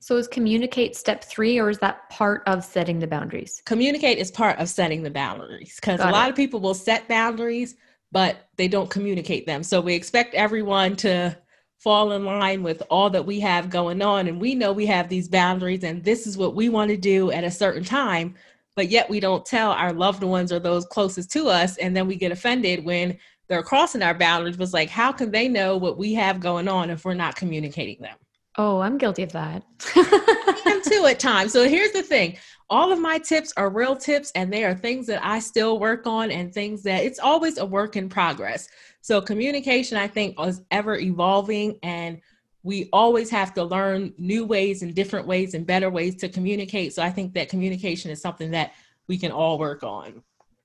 So 0.00 0.16
is 0.16 0.28
communicate 0.28 0.96
step 0.96 1.24
three 1.24 1.58
or 1.58 1.70
is 1.70 1.78
that 1.78 2.08
part 2.10 2.42
of 2.46 2.64
setting 2.64 2.98
the 2.98 3.06
boundaries? 3.06 3.62
Communicate 3.64 4.18
is 4.18 4.30
part 4.30 4.58
of 4.58 4.68
setting 4.68 5.02
the 5.02 5.10
boundaries 5.10 5.76
because 5.76 6.00
a 6.00 6.10
lot 6.10 6.28
it. 6.28 6.30
of 6.30 6.36
people 6.36 6.60
will 6.60 6.74
set 6.74 7.08
boundaries 7.08 7.76
but 8.12 8.48
they 8.56 8.68
don't 8.68 8.88
communicate 8.88 9.46
them. 9.46 9.62
So 9.62 9.80
we 9.80 9.94
expect 9.94 10.34
everyone 10.34 10.96
to 10.96 11.36
fall 11.78 12.12
in 12.12 12.24
line 12.24 12.62
with 12.62 12.82
all 12.90 13.10
that 13.10 13.26
we 13.26 13.40
have 13.40 13.70
going 13.70 14.02
on. 14.02 14.26
And 14.28 14.40
we 14.40 14.54
know 14.54 14.72
we 14.72 14.86
have 14.86 15.08
these 15.08 15.28
boundaries 15.28 15.84
and 15.84 16.02
this 16.02 16.26
is 16.26 16.36
what 16.36 16.54
we 16.54 16.68
want 16.68 16.90
to 16.90 16.96
do 16.96 17.30
at 17.30 17.44
a 17.44 17.50
certain 17.50 17.84
time, 17.84 18.34
but 18.74 18.88
yet 18.88 19.08
we 19.08 19.20
don't 19.20 19.44
tell 19.44 19.72
our 19.72 19.92
loved 19.92 20.22
ones 20.22 20.52
or 20.52 20.58
those 20.58 20.86
closest 20.86 21.30
to 21.32 21.48
us. 21.48 21.76
And 21.76 21.96
then 21.96 22.06
we 22.06 22.16
get 22.16 22.32
offended 22.32 22.84
when 22.84 23.18
they're 23.48 23.62
crossing 23.62 24.02
our 24.02 24.14
boundaries. 24.14 24.56
But 24.56 24.72
like, 24.72 24.88
how 24.88 25.12
can 25.12 25.30
they 25.30 25.48
know 25.48 25.76
what 25.76 25.98
we 25.98 26.14
have 26.14 26.40
going 26.40 26.68
on 26.68 26.90
if 26.90 27.04
we're 27.04 27.14
not 27.14 27.36
communicating 27.36 28.02
them? 28.02 28.16
Oh, 28.58 28.80
I'm 28.80 28.96
guilty 28.96 29.22
of 29.22 29.32
that. 29.32 29.62
I 29.94 30.62
am 30.66 30.82
too 30.82 31.06
at 31.06 31.18
times. 31.18 31.52
So 31.52 31.68
here's 31.68 31.92
the 31.92 32.02
thing 32.02 32.36
all 32.68 32.92
of 32.92 32.98
my 32.98 33.18
tips 33.18 33.52
are 33.56 33.70
real 33.70 33.94
tips 33.94 34.32
and 34.34 34.52
they 34.52 34.64
are 34.64 34.74
things 34.74 35.06
that 35.06 35.24
I 35.24 35.38
still 35.38 35.78
work 35.78 36.06
on 36.06 36.30
and 36.30 36.52
things 36.52 36.82
that 36.82 37.04
it's 37.04 37.20
always 37.20 37.58
a 37.58 37.66
work 37.66 37.96
in 37.96 38.08
progress. 38.08 38.68
So 39.02 39.20
communication, 39.20 39.96
I 39.96 40.08
think, 40.08 40.34
is 40.40 40.62
ever 40.70 40.96
evolving 40.96 41.78
and 41.82 42.20
we 42.64 42.88
always 42.92 43.30
have 43.30 43.54
to 43.54 43.62
learn 43.62 44.12
new 44.18 44.44
ways 44.44 44.82
and 44.82 44.92
different 44.94 45.28
ways 45.28 45.54
and 45.54 45.64
better 45.64 45.90
ways 45.90 46.16
to 46.16 46.28
communicate. 46.28 46.92
So 46.92 47.02
I 47.02 47.10
think 47.10 47.34
that 47.34 47.48
communication 47.48 48.10
is 48.10 48.20
something 48.20 48.50
that 48.50 48.72
we 49.06 49.16
can 49.16 49.30
all 49.30 49.58
work 49.58 49.84
on. 49.84 50.22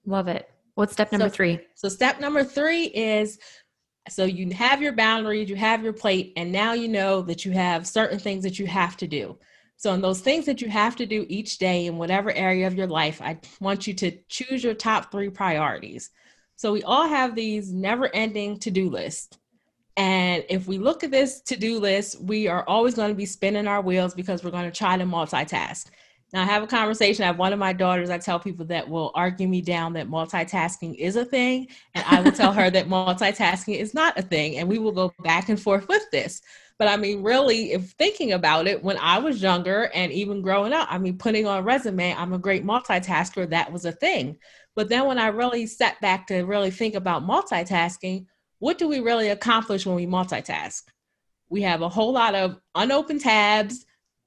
Love 0.08 0.28
it. 0.28 0.50
What's 0.74 0.94
step 0.94 1.12
number 1.12 1.30
so, 1.30 1.36
three? 1.36 1.60
So 1.76 1.90
step 1.90 2.20
number 2.20 2.44
three 2.44 2.86
is 2.86 3.38
so 4.10 4.26
you 4.26 4.52
have 4.54 4.82
your 4.82 4.94
boundaries, 4.94 5.50
you 5.50 5.56
have 5.56 5.84
your 5.84 5.94
plate, 5.94 6.34
and 6.36 6.52
now 6.52 6.74
you 6.74 6.88
know 6.88 7.22
that 7.22 7.46
you 7.46 7.52
have 7.52 7.86
certain 7.88 8.20
things 8.20 8.44
that 8.44 8.58
you 8.58 8.66
have 8.68 8.98
to 8.98 9.08
do. 9.08 9.38
So, 9.78 9.94
in 9.94 10.02
those 10.02 10.22
things 10.22 10.46
that 10.46 10.62
you 10.62 10.70
have 10.70 10.96
to 10.98 11.06
do 11.06 11.26
each 11.28 11.58
day 11.58 11.86
in 11.86 11.98
whatever 11.98 12.32
area 12.32 12.68
of 12.68 12.76
your 12.76 12.88
life, 12.88 13.22
I 13.22 13.40
want 13.60 13.88
you 13.88 13.94
to 13.96 14.12
choose 14.28 14.64
your 14.64 14.74
top 14.74 15.12
three 15.12 15.30
priorities. 15.30 16.10
So, 16.56 16.72
we 16.72 16.84
all 16.84 17.08
have 17.08 17.36
these 17.36 17.72
never 17.72 18.14
ending 18.14 18.60
to 18.60 18.72
do 18.72 18.90
lists. 18.90 19.38
And 19.98 20.44
if 20.50 20.68
we 20.68 20.78
look 20.78 21.04
at 21.04 21.12
this 21.12 21.42
to 21.42 21.58
do 21.58 21.80
list, 21.80 22.22
we 22.22 22.48
are 22.48 22.64
always 22.68 22.96
going 22.96 23.10
to 23.10 23.16
be 23.16 23.26
spinning 23.26 23.68
our 23.68 23.82
wheels 23.82 24.14
because 24.14 24.44
we're 24.44 24.52
going 24.52 24.70
to 24.70 24.78
try 24.78 24.98
to 24.98 25.04
multitask. 25.04 25.88
Now, 26.34 26.44
I 26.44 26.46
have 26.46 26.64
a 26.64 26.68
conversation. 26.68 27.24
I 27.24 27.28
have 27.28 27.38
one 27.38 27.52
of 27.52 27.60
my 27.60 27.74
daughters, 27.74 28.10
I 28.10 28.18
tell 28.18 28.40
people 28.40 28.66
that 28.68 28.88
will 28.88 29.12
argue 29.16 29.48
me 29.48 29.62
down 29.62 29.94
that 29.94 30.10
multitasking 30.10 30.96
is 30.96 31.18
a 31.18 31.26
thing. 31.26 31.68
And 31.94 32.06
I 32.08 32.22
will 32.22 32.32
tell 32.32 32.54
her 32.54 32.70
that 32.70 32.88
multitasking 32.88 33.78
is 33.78 33.94
not 33.94 34.18
a 34.18 34.22
thing. 34.22 34.58
And 34.58 34.70
we 34.70 34.80
will 34.80 34.94
go 34.94 35.14
back 35.24 35.50
and 35.50 35.62
forth 35.62 35.88
with 35.90 36.10
this. 36.12 36.42
But 36.80 36.88
I 36.88 36.98
mean, 36.98 37.22
really, 37.22 37.74
if 37.74 37.92
thinking 37.92 38.32
about 38.32 38.66
it, 38.66 38.84
when 38.84 38.98
I 38.98 39.20
was 39.20 39.42
younger 39.42 39.92
and 39.94 40.12
even 40.12 40.42
growing 40.42 40.74
up, 40.74 40.88
I 40.90 40.98
mean, 40.98 41.18
putting 41.18 41.46
on 41.46 41.60
a 41.60 41.62
resume, 41.62 42.16
I'm 42.16 42.34
a 42.34 42.40
great 42.40 42.66
multitasker, 42.66 43.50
that 43.50 43.72
was 43.72 43.86
a 43.86 43.92
thing. 43.92 44.38
But 44.76 44.90
then 44.90 45.06
when 45.06 45.20
I 45.20 45.28
really 45.28 45.68
sat 45.68 46.00
back 46.02 46.28
to 46.28 46.42
really 46.44 46.72
think 46.72 46.96
about 46.96 47.28
multitasking, 47.28 48.26
what 48.60 48.78
do 48.78 48.88
we 48.88 49.00
really 49.00 49.30
accomplish 49.30 49.86
when 49.86 49.96
we 49.96 50.08
multitask? 50.08 50.84
We 51.50 51.62
have 51.64 51.82
a 51.82 51.90
whole 51.90 52.14
lot 52.14 52.36
of 52.36 52.58
unopened 52.74 53.22
tabs, 53.22 53.86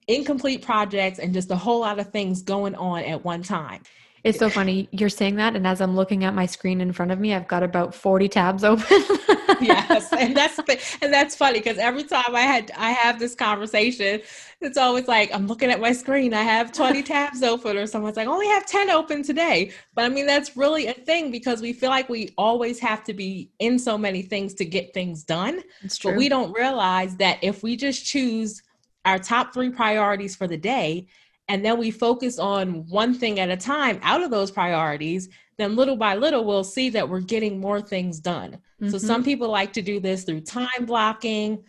incomplete 0.08 0.62
projects, 0.62 1.18
and 1.18 1.32
just 1.32 1.50
a 1.50 1.56
whole 1.56 1.80
lot 1.80 1.98
of 1.98 2.10
things 2.10 2.42
going 2.42 2.74
on 2.74 3.04
at 3.04 3.24
one 3.24 3.42
time. 3.42 3.82
It's 4.24 4.38
so 4.38 4.48
funny 4.48 4.88
you're 4.90 5.10
saying 5.10 5.36
that, 5.36 5.54
and 5.54 5.66
as 5.66 5.82
I'm 5.82 5.94
looking 5.94 6.24
at 6.24 6.34
my 6.34 6.46
screen 6.46 6.80
in 6.80 6.92
front 6.92 7.12
of 7.12 7.20
me, 7.20 7.34
I've 7.34 7.46
got 7.46 7.62
about 7.62 7.94
40 7.94 8.28
tabs 8.30 8.64
open. 8.64 8.86
yes, 9.60 10.10
and 10.14 10.34
that's 10.34 10.58
and 11.02 11.12
that's 11.12 11.36
funny 11.36 11.58
because 11.58 11.76
every 11.76 12.04
time 12.04 12.34
I 12.34 12.40
had 12.40 12.72
I 12.74 12.92
have 12.92 13.18
this 13.18 13.34
conversation, 13.34 14.22
it's 14.62 14.78
always 14.78 15.08
like 15.08 15.32
I'm 15.34 15.46
looking 15.46 15.70
at 15.70 15.78
my 15.78 15.92
screen. 15.92 16.32
I 16.32 16.42
have 16.42 16.72
20 16.72 17.02
tabs 17.02 17.42
open, 17.42 17.76
or 17.76 17.86
someone's 17.86 18.16
like, 18.16 18.26
I 18.26 18.30
"Only 18.30 18.46
have 18.46 18.64
10 18.64 18.88
open 18.88 19.22
today." 19.22 19.72
But 19.94 20.06
I 20.06 20.08
mean, 20.08 20.24
that's 20.24 20.56
really 20.56 20.86
a 20.86 20.94
thing 20.94 21.30
because 21.30 21.60
we 21.60 21.74
feel 21.74 21.90
like 21.90 22.08
we 22.08 22.30
always 22.38 22.78
have 22.78 23.04
to 23.04 23.12
be 23.12 23.50
in 23.58 23.78
so 23.78 23.98
many 23.98 24.22
things 24.22 24.54
to 24.54 24.64
get 24.64 24.94
things 24.94 25.22
done. 25.22 25.62
It's 25.82 25.98
true. 25.98 26.12
But 26.12 26.18
we 26.18 26.30
don't 26.30 26.52
realize 26.54 27.16
that 27.16 27.38
if 27.42 27.62
we 27.62 27.76
just 27.76 28.06
choose 28.06 28.62
our 29.04 29.18
top 29.18 29.52
three 29.52 29.70
priorities 29.70 30.36
for 30.36 30.46
the 30.46 30.56
day, 30.56 31.06
and 31.48 31.64
then 31.64 31.78
we 31.78 31.90
focus 31.90 32.38
on 32.38 32.86
one 32.88 33.14
thing 33.14 33.38
at 33.38 33.50
a 33.50 33.56
time 33.56 34.00
out 34.02 34.22
of 34.22 34.30
those 34.30 34.50
priorities, 34.50 35.28
then 35.58 35.76
little 35.76 35.96
by 35.96 36.14
little, 36.14 36.44
we'll 36.44 36.64
see 36.64 36.90
that 36.90 37.08
we're 37.08 37.20
getting 37.20 37.60
more 37.60 37.80
things 37.80 38.18
done. 38.18 38.52
Mm-hmm. 38.52 38.88
So 38.88 38.98
some 38.98 39.22
people 39.22 39.48
like 39.48 39.72
to 39.74 39.82
do 39.82 40.00
this 40.00 40.24
through 40.24 40.40
time 40.40 40.86
blocking. 40.86 41.64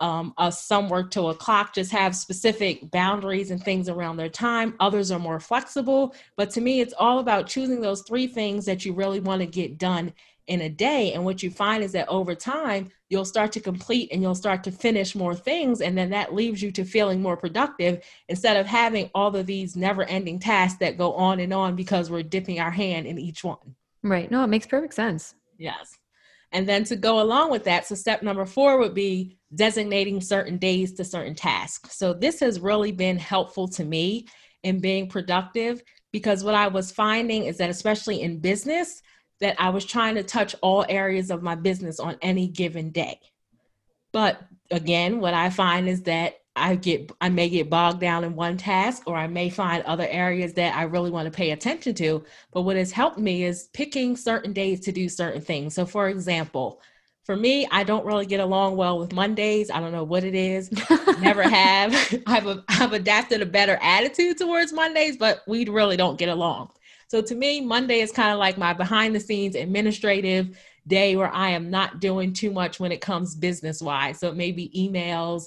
Um, 0.00 0.34
uh, 0.36 0.50
some 0.50 0.88
work 0.88 1.12
to 1.12 1.28
a 1.28 1.34
clock, 1.34 1.72
just 1.72 1.92
have 1.92 2.16
specific 2.16 2.90
boundaries 2.90 3.52
and 3.52 3.62
things 3.62 3.88
around 3.88 4.16
their 4.16 4.28
time. 4.28 4.74
Others 4.80 5.12
are 5.12 5.20
more 5.20 5.38
flexible. 5.38 6.14
But 6.36 6.50
to 6.50 6.60
me, 6.60 6.80
it's 6.80 6.92
all 6.98 7.20
about 7.20 7.46
choosing 7.46 7.80
those 7.80 8.02
three 8.02 8.26
things 8.26 8.66
that 8.66 8.84
you 8.84 8.92
really 8.92 9.20
want 9.20 9.40
to 9.40 9.46
get 9.46 9.78
done 9.78 10.12
in 10.48 10.62
a 10.62 10.68
day. 10.68 11.12
And 11.14 11.24
what 11.24 11.42
you 11.42 11.50
find 11.50 11.82
is 11.82 11.92
that 11.92 12.08
over 12.08 12.34
time, 12.34 12.90
you'll 13.14 13.24
start 13.24 13.52
to 13.52 13.60
complete 13.60 14.10
and 14.10 14.20
you'll 14.20 14.34
start 14.34 14.64
to 14.64 14.72
finish 14.72 15.14
more 15.14 15.36
things. 15.36 15.80
And 15.80 15.96
then 15.96 16.10
that 16.10 16.34
leaves 16.34 16.60
you 16.60 16.72
to 16.72 16.84
feeling 16.84 17.22
more 17.22 17.36
productive 17.36 18.04
instead 18.28 18.56
of 18.56 18.66
having 18.66 19.08
all 19.14 19.34
of 19.36 19.46
these 19.46 19.76
never 19.76 20.02
ending 20.02 20.40
tasks 20.40 20.80
that 20.80 20.98
go 20.98 21.12
on 21.14 21.38
and 21.38 21.54
on 21.54 21.76
because 21.76 22.10
we're 22.10 22.24
dipping 22.24 22.58
our 22.58 22.72
hand 22.72 23.06
in 23.06 23.16
each 23.16 23.44
one. 23.44 23.76
Right. 24.02 24.28
No, 24.32 24.42
it 24.42 24.48
makes 24.48 24.66
perfect 24.66 24.94
sense. 24.94 25.36
Yes. 25.58 25.96
And 26.50 26.68
then 26.68 26.82
to 26.84 26.96
go 26.96 27.22
along 27.22 27.52
with 27.52 27.62
that, 27.64 27.86
so 27.86 27.94
step 27.94 28.24
number 28.24 28.44
four 28.46 28.78
would 28.78 28.94
be 28.94 29.38
designating 29.54 30.20
certain 30.20 30.58
days 30.58 30.92
to 30.94 31.04
certain 31.04 31.36
tasks. 31.36 31.96
So 31.96 32.12
this 32.12 32.40
has 32.40 32.58
really 32.58 32.90
been 32.90 33.16
helpful 33.16 33.68
to 33.68 33.84
me 33.84 34.26
in 34.64 34.80
being 34.80 35.08
productive 35.08 35.84
because 36.10 36.42
what 36.42 36.56
I 36.56 36.66
was 36.66 36.90
finding 36.90 37.44
is 37.44 37.58
that, 37.58 37.70
especially 37.70 38.22
in 38.22 38.40
business, 38.40 39.02
that 39.44 39.60
I 39.60 39.68
was 39.68 39.84
trying 39.84 40.14
to 40.14 40.22
touch 40.22 40.56
all 40.62 40.86
areas 40.88 41.30
of 41.30 41.42
my 41.42 41.54
business 41.54 42.00
on 42.00 42.16
any 42.22 42.48
given 42.48 42.88
day. 42.90 43.20
But 44.10 44.42
again, 44.70 45.20
what 45.20 45.34
I 45.34 45.50
find 45.50 45.86
is 45.86 46.02
that 46.04 46.36
I 46.56 46.76
get 46.76 47.12
I 47.20 47.28
may 47.28 47.50
get 47.50 47.68
bogged 47.68 48.00
down 48.00 48.24
in 48.24 48.36
one 48.36 48.56
task 48.56 49.02
or 49.06 49.16
I 49.16 49.26
may 49.26 49.50
find 49.50 49.82
other 49.84 50.06
areas 50.08 50.54
that 50.54 50.74
I 50.74 50.84
really 50.84 51.10
want 51.10 51.26
to 51.26 51.36
pay 51.36 51.50
attention 51.50 51.94
to. 51.96 52.24
But 52.52 52.62
what 52.62 52.76
has 52.76 52.90
helped 52.90 53.18
me 53.18 53.44
is 53.44 53.68
picking 53.74 54.16
certain 54.16 54.54
days 54.54 54.80
to 54.80 54.92
do 54.92 55.10
certain 55.10 55.42
things. 55.42 55.74
So 55.74 55.84
for 55.84 56.08
example, 56.08 56.80
for 57.24 57.36
me, 57.36 57.66
I 57.70 57.84
don't 57.84 58.06
really 58.06 58.26
get 58.26 58.40
along 58.40 58.76
well 58.76 58.98
with 58.98 59.12
Mondays. 59.12 59.70
I 59.70 59.80
don't 59.80 59.92
know 59.92 60.04
what 60.04 60.24
it 60.24 60.34
is. 60.34 60.70
Never 61.20 61.42
have. 61.42 61.94
I've, 62.26 62.62
I've 62.68 62.92
adapted 62.94 63.42
a 63.42 63.46
better 63.46 63.78
attitude 63.82 64.38
towards 64.38 64.72
Mondays, 64.72 65.16
but 65.18 65.42
we 65.46 65.66
really 65.66 65.96
don't 65.96 66.18
get 66.18 66.28
along. 66.30 66.70
So 67.08 67.22
to 67.22 67.34
me, 67.34 67.60
Monday 67.60 68.00
is 68.00 68.12
kind 68.12 68.32
of 68.32 68.38
like 68.38 68.58
my 68.58 68.72
behind 68.72 69.14
the 69.14 69.20
scenes 69.20 69.54
administrative 69.54 70.58
day 70.86 71.16
where 71.16 71.32
I 71.32 71.50
am 71.50 71.70
not 71.70 72.00
doing 72.00 72.32
too 72.32 72.50
much 72.50 72.78
when 72.78 72.92
it 72.92 73.00
comes 73.00 73.34
business 73.34 73.80
wise. 73.80 74.18
So 74.18 74.28
it 74.28 74.36
may 74.36 74.52
be 74.52 74.70
emails, 74.76 75.44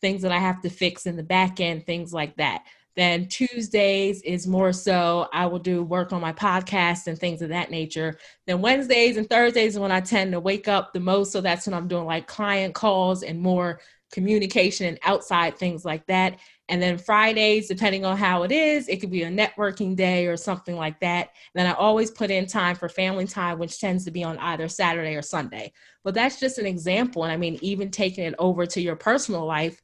things 0.00 0.22
that 0.22 0.32
I 0.32 0.38
have 0.38 0.62
to 0.62 0.70
fix 0.70 1.06
in 1.06 1.16
the 1.16 1.22
back 1.22 1.60
end, 1.60 1.86
things 1.86 2.12
like 2.12 2.36
that. 2.36 2.64
Then 2.96 3.28
Tuesdays 3.28 4.22
is 4.22 4.48
more 4.48 4.72
so 4.72 5.28
I 5.32 5.46
will 5.46 5.60
do 5.60 5.84
work 5.84 6.12
on 6.12 6.20
my 6.20 6.32
podcast 6.32 7.06
and 7.06 7.16
things 7.16 7.42
of 7.42 7.50
that 7.50 7.70
nature. 7.70 8.18
Then 8.44 8.60
Wednesdays 8.60 9.16
and 9.16 9.30
Thursdays 9.30 9.74
is 9.74 9.78
when 9.78 9.92
I 9.92 10.00
tend 10.00 10.32
to 10.32 10.40
wake 10.40 10.66
up 10.66 10.92
the 10.92 10.98
most. 10.98 11.30
So 11.30 11.40
that's 11.40 11.66
when 11.66 11.74
I'm 11.74 11.86
doing 11.86 12.06
like 12.06 12.26
client 12.26 12.74
calls 12.74 13.22
and 13.22 13.38
more 13.38 13.80
communication 14.12 14.86
and 14.86 14.98
outside 15.02 15.56
things 15.56 15.84
like 15.84 16.06
that. 16.06 16.38
And 16.68 16.82
then 16.82 16.98
Fridays, 16.98 17.68
depending 17.68 18.04
on 18.04 18.16
how 18.16 18.42
it 18.42 18.52
is, 18.52 18.88
it 18.88 19.00
could 19.00 19.10
be 19.10 19.22
a 19.22 19.30
networking 19.30 19.96
day 19.96 20.26
or 20.26 20.36
something 20.36 20.76
like 20.76 21.00
that. 21.00 21.30
And 21.54 21.60
then 21.60 21.66
I 21.66 21.72
always 21.72 22.10
put 22.10 22.30
in 22.30 22.46
time 22.46 22.76
for 22.76 22.88
family 22.88 23.26
time, 23.26 23.58
which 23.58 23.80
tends 23.80 24.04
to 24.04 24.10
be 24.10 24.22
on 24.22 24.38
either 24.38 24.68
Saturday 24.68 25.14
or 25.14 25.22
Sunday. 25.22 25.72
But 26.04 26.14
that's 26.14 26.38
just 26.38 26.58
an 26.58 26.66
example. 26.66 27.24
And 27.24 27.32
I 27.32 27.36
mean, 27.36 27.58
even 27.62 27.90
taking 27.90 28.24
it 28.24 28.34
over 28.38 28.66
to 28.66 28.80
your 28.80 28.96
personal 28.96 29.46
life, 29.46 29.80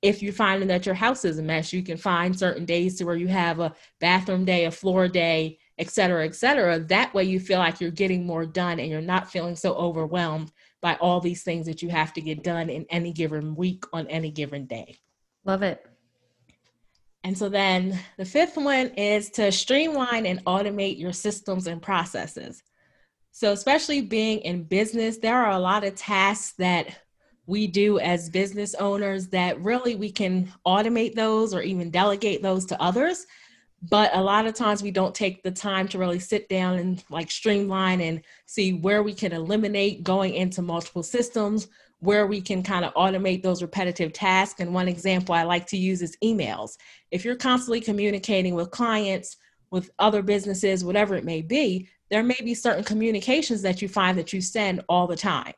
if 0.00 0.22
you're 0.22 0.32
finding 0.32 0.68
that 0.68 0.86
your 0.86 0.94
house 0.94 1.24
is 1.24 1.38
a 1.38 1.42
mess, 1.42 1.72
you 1.72 1.82
can 1.82 1.96
find 1.96 2.38
certain 2.38 2.64
days 2.64 2.96
to 2.96 3.04
where 3.04 3.16
you 3.16 3.26
have 3.26 3.58
a 3.58 3.74
bathroom 4.00 4.44
day, 4.44 4.66
a 4.66 4.70
floor 4.70 5.08
day, 5.08 5.58
et 5.78 5.90
cetera, 5.90 6.24
et 6.24 6.34
cetera. 6.34 6.78
That 6.78 7.14
way 7.14 7.24
you 7.24 7.40
feel 7.40 7.58
like 7.58 7.80
you're 7.80 7.90
getting 7.90 8.26
more 8.26 8.46
done 8.46 8.80
and 8.80 8.90
you're 8.90 9.00
not 9.00 9.30
feeling 9.30 9.56
so 9.56 9.74
overwhelmed 9.74 10.52
by 10.80 10.94
all 10.96 11.20
these 11.20 11.42
things 11.42 11.66
that 11.66 11.82
you 11.82 11.88
have 11.88 12.12
to 12.14 12.20
get 12.20 12.44
done 12.44 12.70
in 12.70 12.86
any 12.90 13.12
given 13.12 13.54
week 13.54 13.84
on 13.92 14.06
any 14.08 14.30
given 14.30 14.66
day. 14.66 14.98
Love 15.44 15.62
it. 15.62 15.84
And 17.24 17.36
so 17.36 17.48
then 17.48 17.98
the 18.16 18.24
fifth 18.24 18.56
one 18.56 18.88
is 18.88 19.30
to 19.30 19.50
streamline 19.50 20.26
and 20.26 20.44
automate 20.44 20.98
your 20.98 21.12
systems 21.12 21.66
and 21.66 21.82
processes. 21.82 22.62
So, 23.32 23.52
especially 23.52 24.00
being 24.00 24.40
in 24.40 24.64
business, 24.64 25.18
there 25.18 25.36
are 25.36 25.52
a 25.52 25.58
lot 25.58 25.84
of 25.84 25.94
tasks 25.94 26.54
that 26.58 26.96
we 27.46 27.66
do 27.66 27.98
as 27.98 28.30
business 28.30 28.74
owners 28.74 29.28
that 29.28 29.60
really 29.62 29.94
we 29.94 30.10
can 30.10 30.52
automate 30.66 31.14
those 31.14 31.54
or 31.54 31.62
even 31.62 31.90
delegate 31.90 32.42
those 32.42 32.66
to 32.66 32.82
others. 32.82 33.26
But 33.82 34.14
a 34.14 34.20
lot 34.20 34.46
of 34.46 34.54
times 34.54 34.82
we 34.82 34.90
don't 34.90 35.14
take 35.14 35.42
the 35.42 35.52
time 35.52 35.86
to 35.88 35.98
really 35.98 36.18
sit 36.18 36.48
down 36.48 36.78
and 36.78 37.02
like 37.10 37.30
streamline 37.30 38.00
and 38.00 38.22
see 38.46 38.72
where 38.72 39.02
we 39.02 39.14
can 39.14 39.32
eliminate 39.32 40.02
going 40.02 40.34
into 40.34 40.62
multiple 40.62 41.04
systems, 41.04 41.68
where 42.00 42.26
we 42.26 42.40
can 42.40 42.62
kind 42.62 42.84
of 42.84 42.92
automate 42.94 43.42
those 43.42 43.62
repetitive 43.62 44.12
tasks. 44.12 44.60
And 44.60 44.74
one 44.74 44.88
example 44.88 45.34
I 45.34 45.44
like 45.44 45.66
to 45.68 45.76
use 45.76 46.02
is 46.02 46.16
emails. 46.24 46.76
If 47.12 47.24
you're 47.24 47.36
constantly 47.36 47.80
communicating 47.80 48.54
with 48.54 48.70
clients, 48.70 49.36
with 49.70 49.90
other 49.98 50.22
businesses, 50.22 50.84
whatever 50.84 51.14
it 51.14 51.24
may 51.24 51.42
be, 51.42 51.88
there 52.10 52.22
may 52.22 52.38
be 52.42 52.54
certain 52.54 52.84
communications 52.84 53.62
that 53.62 53.82
you 53.82 53.88
find 53.88 54.16
that 54.18 54.32
you 54.32 54.40
send 54.40 54.82
all 54.88 55.06
the 55.06 55.16
time. 55.16 55.52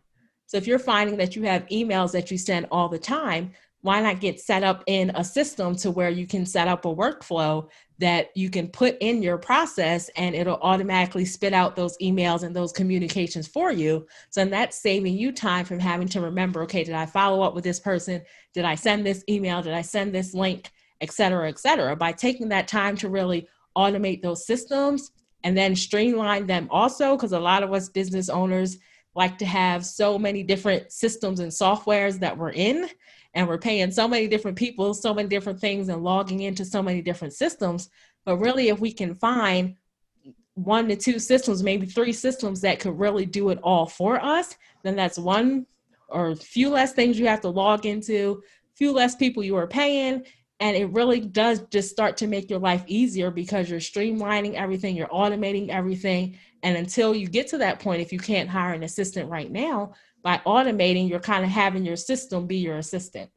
So 0.46 0.56
if 0.56 0.66
you're 0.66 0.80
finding 0.80 1.16
that 1.18 1.37
you 1.37 1.44
have 1.44 1.66
emails 1.68 2.11
that 2.12 2.30
you 2.30 2.37
send 2.37 2.66
all 2.72 2.88
the 2.88 2.98
time, 2.98 3.52
why 3.82 4.00
not 4.00 4.20
get 4.20 4.38
set 4.38 4.62
up 4.62 4.84
in 4.86 5.10
a 5.14 5.24
system 5.24 5.74
to 5.74 5.90
where 5.90 6.10
you 6.10 6.26
can 6.26 6.44
set 6.44 6.68
up 6.68 6.84
a 6.84 6.94
workflow 6.94 7.68
that 7.98 8.28
you 8.34 8.50
can 8.50 8.68
put 8.68 8.96
in 9.00 9.22
your 9.22 9.38
process 9.38 10.08
and 10.16 10.34
it'll 10.34 10.58
automatically 10.62 11.24
spit 11.24 11.52
out 11.52 11.76
those 11.76 11.96
emails 11.98 12.42
and 12.42 12.54
those 12.54 12.72
communications 12.72 13.46
for 13.46 13.72
you. 13.72 14.06
So 14.30 14.44
that's 14.44 14.80
saving 14.80 15.16
you 15.16 15.32
time 15.32 15.64
from 15.64 15.78
having 15.78 16.08
to 16.08 16.20
remember, 16.20 16.62
okay, 16.62 16.84
did 16.84 16.94
I 16.94 17.06
follow 17.06 17.42
up 17.42 17.54
with 17.54 17.64
this 17.64 17.80
person? 17.80 18.22
Did 18.54 18.64
I 18.64 18.74
send 18.74 19.04
this 19.04 19.24
email? 19.28 19.62
Did 19.62 19.74
I 19.74 19.82
send 19.82 20.14
this 20.14 20.34
link? 20.34 20.70
Et 21.02 21.10
cetera, 21.10 21.48
et 21.48 21.58
cetera. 21.58 21.96
By 21.96 22.12
taking 22.12 22.50
that 22.50 22.68
time 22.68 22.96
to 22.98 23.08
really 23.08 23.48
automate 23.76 24.20
those 24.20 24.46
systems 24.46 25.10
and 25.44 25.56
then 25.56 25.74
streamline 25.74 26.46
them 26.46 26.68
also, 26.70 27.16
because 27.16 27.32
a 27.32 27.40
lot 27.40 27.62
of 27.62 27.72
us 27.72 27.88
business 27.88 28.28
owners 28.28 28.76
like 29.14 29.38
to 29.38 29.46
have 29.46 29.86
so 29.86 30.18
many 30.18 30.42
different 30.42 30.92
systems 30.92 31.40
and 31.40 31.50
softwares 31.50 32.20
that 32.20 32.36
we're 32.36 32.52
in 32.52 32.88
and 33.34 33.46
we're 33.46 33.58
paying 33.58 33.90
so 33.90 34.08
many 34.08 34.26
different 34.28 34.56
people 34.56 34.94
so 34.94 35.14
many 35.14 35.28
different 35.28 35.60
things 35.60 35.88
and 35.88 36.02
logging 36.02 36.40
into 36.40 36.64
so 36.64 36.82
many 36.82 37.02
different 37.02 37.34
systems. 37.34 37.90
But 38.24 38.36
really 38.36 38.68
if 38.68 38.80
we 38.80 38.92
can 38.92 39.14
find 39.14 39.76
one 40.54 40.88
to 40.88 40.96
two 40.96 41.18
systems 41.18 41.62
maybe 41.62 41.86
three 41.86 42.12
systems 42.12 42.60
that 42.60 42.80
could 42.80 42.98
really 42.98 43.24
do 43.24 43.50
it 43.50 43.58
all 43.62 43.86
for 43.86 44.22
us 44.22 44.56
then 44.82 44.96
that's 44.96 45.18
one 45.18 45.64
or 46.08 46.34
few 46.34 46.68
less 46.68 46.92
things 46.92 47.18
you 47.18 47.26
have 47.26 47.40
to 47.40 47.48
log 47.48 47.86
into 47.86 48.42
few 48.74 48.92
less 48.92 49.14
people 49.14 49.42
you 49.42 49.56
are 49.56 49.66
paying 49.66 50.22
and 50.60 50.76
it 50.76 50.90
really 50.90 51.20
does 51.20 51.62
just 51.70 51.90
start 51.90 52.18
to 52.18 52.26
make 52.26 52.50
your 52.50 52.58
life 52.58 52.84
easier 52.86 53.30
because 53.30 53.70
you're 53.70 53.80
streamlining 53.80 54.54
everything 54.54 54.94
you're 54.94 55.08
automating 55.08 55.70
everything. 55.70 56.38
And 56.62 56.76
until 56.76 57.14
you 57.14 57.28
get 57.28 57.48
to 57.48 57.58
that 57.58 57.80
point 57.80 58.02
if 58.02 58.12
you 58.12 58.18
can't 58.18 58.48
hire 58.48 58.74
an 58.74 58.82
assistant 58.82 59.30
right 59.30 59.50
now 59.50 59.94
by 60.22 60.40
automating, 60.46 61.09
you're 61.09 61.20
kind 61.20 61.44
of 61.44 61.50
having 61.50 61.85
your 61.85 61.96
system 61.96 62.46
be 62.46 62.56
your 62.56 62.78
assistant. 62.78 63.30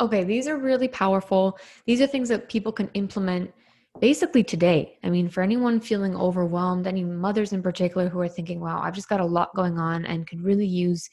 Okay, 0.00 0.22
these 0.24 0.46
are 0.46 0.56
really 0.56 0.88
powerful. 0.88 1.58
These 1.86 2.00
are 2.00 2.06
things 2.06 2.28
that 2.28 2.48
people 2.48 2.72
can 2.72 2.88
implement 2.94 3.52
basically 4.00 4.44
today. 4.44 4.98
I 5.02 5.10
mean, 5.10 5.28
for 5.28 5.42
anyone 5.42 5.80
feeling 5.80 6.14
overwhelmed, 6.14 6.86
any 6.86 7.02
mothers 7.02 7.52
in 7.52 7.62
particular 7.62 8.08
who 8.08 8.20
are 8.20 8.28
thinking, 8.28 8.60
wow, 8.60 8.80
I've 8.80 8.94
just 8.94 9.08
got 9.08 9.20
a 9.20 9.24
lot 9.24 9.54
going 9.56 9.78
on 9.78 10.04
and 10.04 10.26
could 10.26 10.42
really 10.42 10.66
use, 10.66 11.08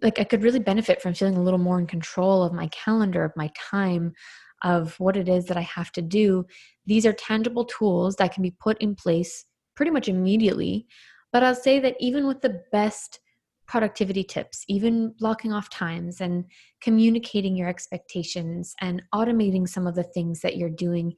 like, 0.00 0.20
I 0.20 0.24
could 0.24 0.44
really 0.44 0.60
benefit 0.60 1.02
from 1.02 1.14
feeling 1.14 1.36
a 1.36 1.42
little 1.42 1.58
more 1.58 1.80
in 1.80 1.86
control 1.86 2.44
of 2.44 2.52
my 2.52 2.68
calendar, 2.68 3.24
of 3.24 3.32
my 3.34 3.50
time, 3.70 4.12
of 4.62 4.94
what 5.00 5.16
it 5.16 5.28
is 5.28 5.46
that 5.46 5.56
I 5.56 5.62
have 5.62 5.90
to 5.92 6.02
do. 6.02 6.46
These 6.86 7.04
are 7.04 7.12
tangible 7.12 7.64
tools 7.64 8.14
that 8.16 8.32
can 8.32 8.44
be 8.44 8.54
put 8.60 8.80
in 8.80 8.94
place 8.94 9.44
pretty 9.74 9.90
much 9.90 10.08
immediately. 10.08 10.86
But 11.32 11.42
I'll 11.42 11.54
say 11.54 11.80
that 11.80 11.96
even 11.98 12.26
with 12.26 12.42
the 12.42 12.62
best 12.70 13.20
productivity 13.66 14.22
tips, 14.22 14.64
even 14.68 15.14
blocking 15.18 15.52
off 15.52 15.70
times 15.70 16.20
and 16.20 16.44
communicating 16.82 17.56
your 17.56 17.68
expectations 17.68 18.74
and 18.80 19.02
automating 19.14 19.66
some 19.68 19.86
of 19.86 19.94
the 19.94 20.02
things 20.02 20.40
that 20.40 20.56
you're 20.56 20.68
doing. 20.68 21.14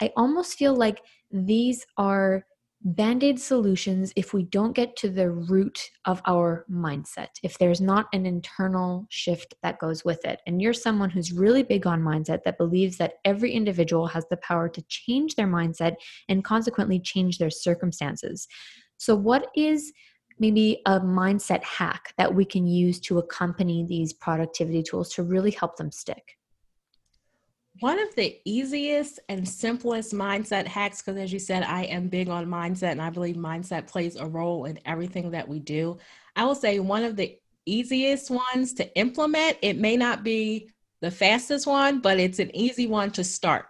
I 0.00 0.12
almost 0.16 0.56
feel 0.56 0.76
like 0.76 1.02
these 1.32 1.84
are 1.96 2.44
band 2.82 3.24
aid 3.24 3.40
solutions 3.40 4.12
if 4.14 4.32
we 4.32 4.44
don't 4.44 4.76
get 4.76 4.94
to 4.94 5.10
the 5.10 5.30
root 5.30 5.80
of 6.04 6.22
our 6.26 6.64
mindset, 6.70 7.30
if 7.42 7.58
there's 7.58 7.80
not 7.80 8.06
an 8.12 8.24
internal 8.24 9.04
shift 9.10 9.54
that 9.64 9.80
goes 9.80 10.04
with 10.04 10.24
it. 10.24 10.40
And 10.46 10.62
you're 10.62 10.72
someone 10.72 11.10
who's 11.10 11.32
really 11.32 11.64
big 11.64 11.86
on 11.88 12.00
mindset 12.00 12.44
that 12.44 12.58
believes 12.58 12.96
that 12.98 13.14
every 13.24 13.50
individual 13.50 14.06
has 14.06 14.24
the 14.30 14.36
power 14.36 14.68
to 14.68 14.82
change 14.82 15.34
their 15.34 15.48
mindset 15.48 15.96
and 16.28 16.44
consequently 16.44 17.00
change 17.00 17.38
their 17.38 17.50
circumstances. 17.50 18.46
So, 18.98 19.14
what 19.14 19.48
is 19.56 19.92
maybe 20.38 20.82
a 20.86 21.00
mindset 21.00 21.64
hack 21.64 22.12
that 22.18 22.34
we 22.34 22.44
can 22.44 22.66
use 22.66 23.00
to 23.00 23.18
accompany 23.18 23.84
these 23.84 24.12
productivity 24.12 24.82
tools 24.82 25.12
to 25.14 25.22
really 25.22 25.50
help 25.50 25.76
them 25.76 25.90
stick? 25.90 26.36
One 27.80 28.00
of 28.00 28.12
the 28.16 28.36
easiest 28.44 29.20
and 29.28 29.48
simplest 29.48 30.12
mindset 30.12 30.66
hacks, 30.66 31.00
because 31.00 31.16
as 31.16 31.32
you 31.32 31.38
said, 31.38 31.62
I 31.62 31.84
am 31.84 32.08
big 32.08 32.28
on 32.28 32.46
mindset 32.46 32.92
and 32.92 33.02
I 33.02 33.10
believe 33.10 33.36
mindset 33.36 33.86
plays 33.86 34.16
a 34.16 34.26
role 34.26 34.64
in 34.64 34.80
everything 34.84 35.30
that 35.30 35.46
we 35.46 35.60
do. 35.60 35.96
I 36.34 36.44
will 36.44 36.56
say 36.56 36.80
one 36.80 37.04
of 37.04 37.14
the 37.14 37.38
easiest 37.66 38.30
ones 38.30 38.72
to 38.74 38.96
implement, 38.96 39.58
it 39.62 39.78
may 39.78 39.96
not 39.96 40.24
be 40.24 40.70
the 41.02 41.10
fastest 41.10 41.68
one, 41.68 42.00
but 42.00 42.18
it's 42.18 42.40
an 42.40 42.54
easy 42.54 42.88
one 42.88 43.12
to 43.12 43.22
start, 43.22 43.66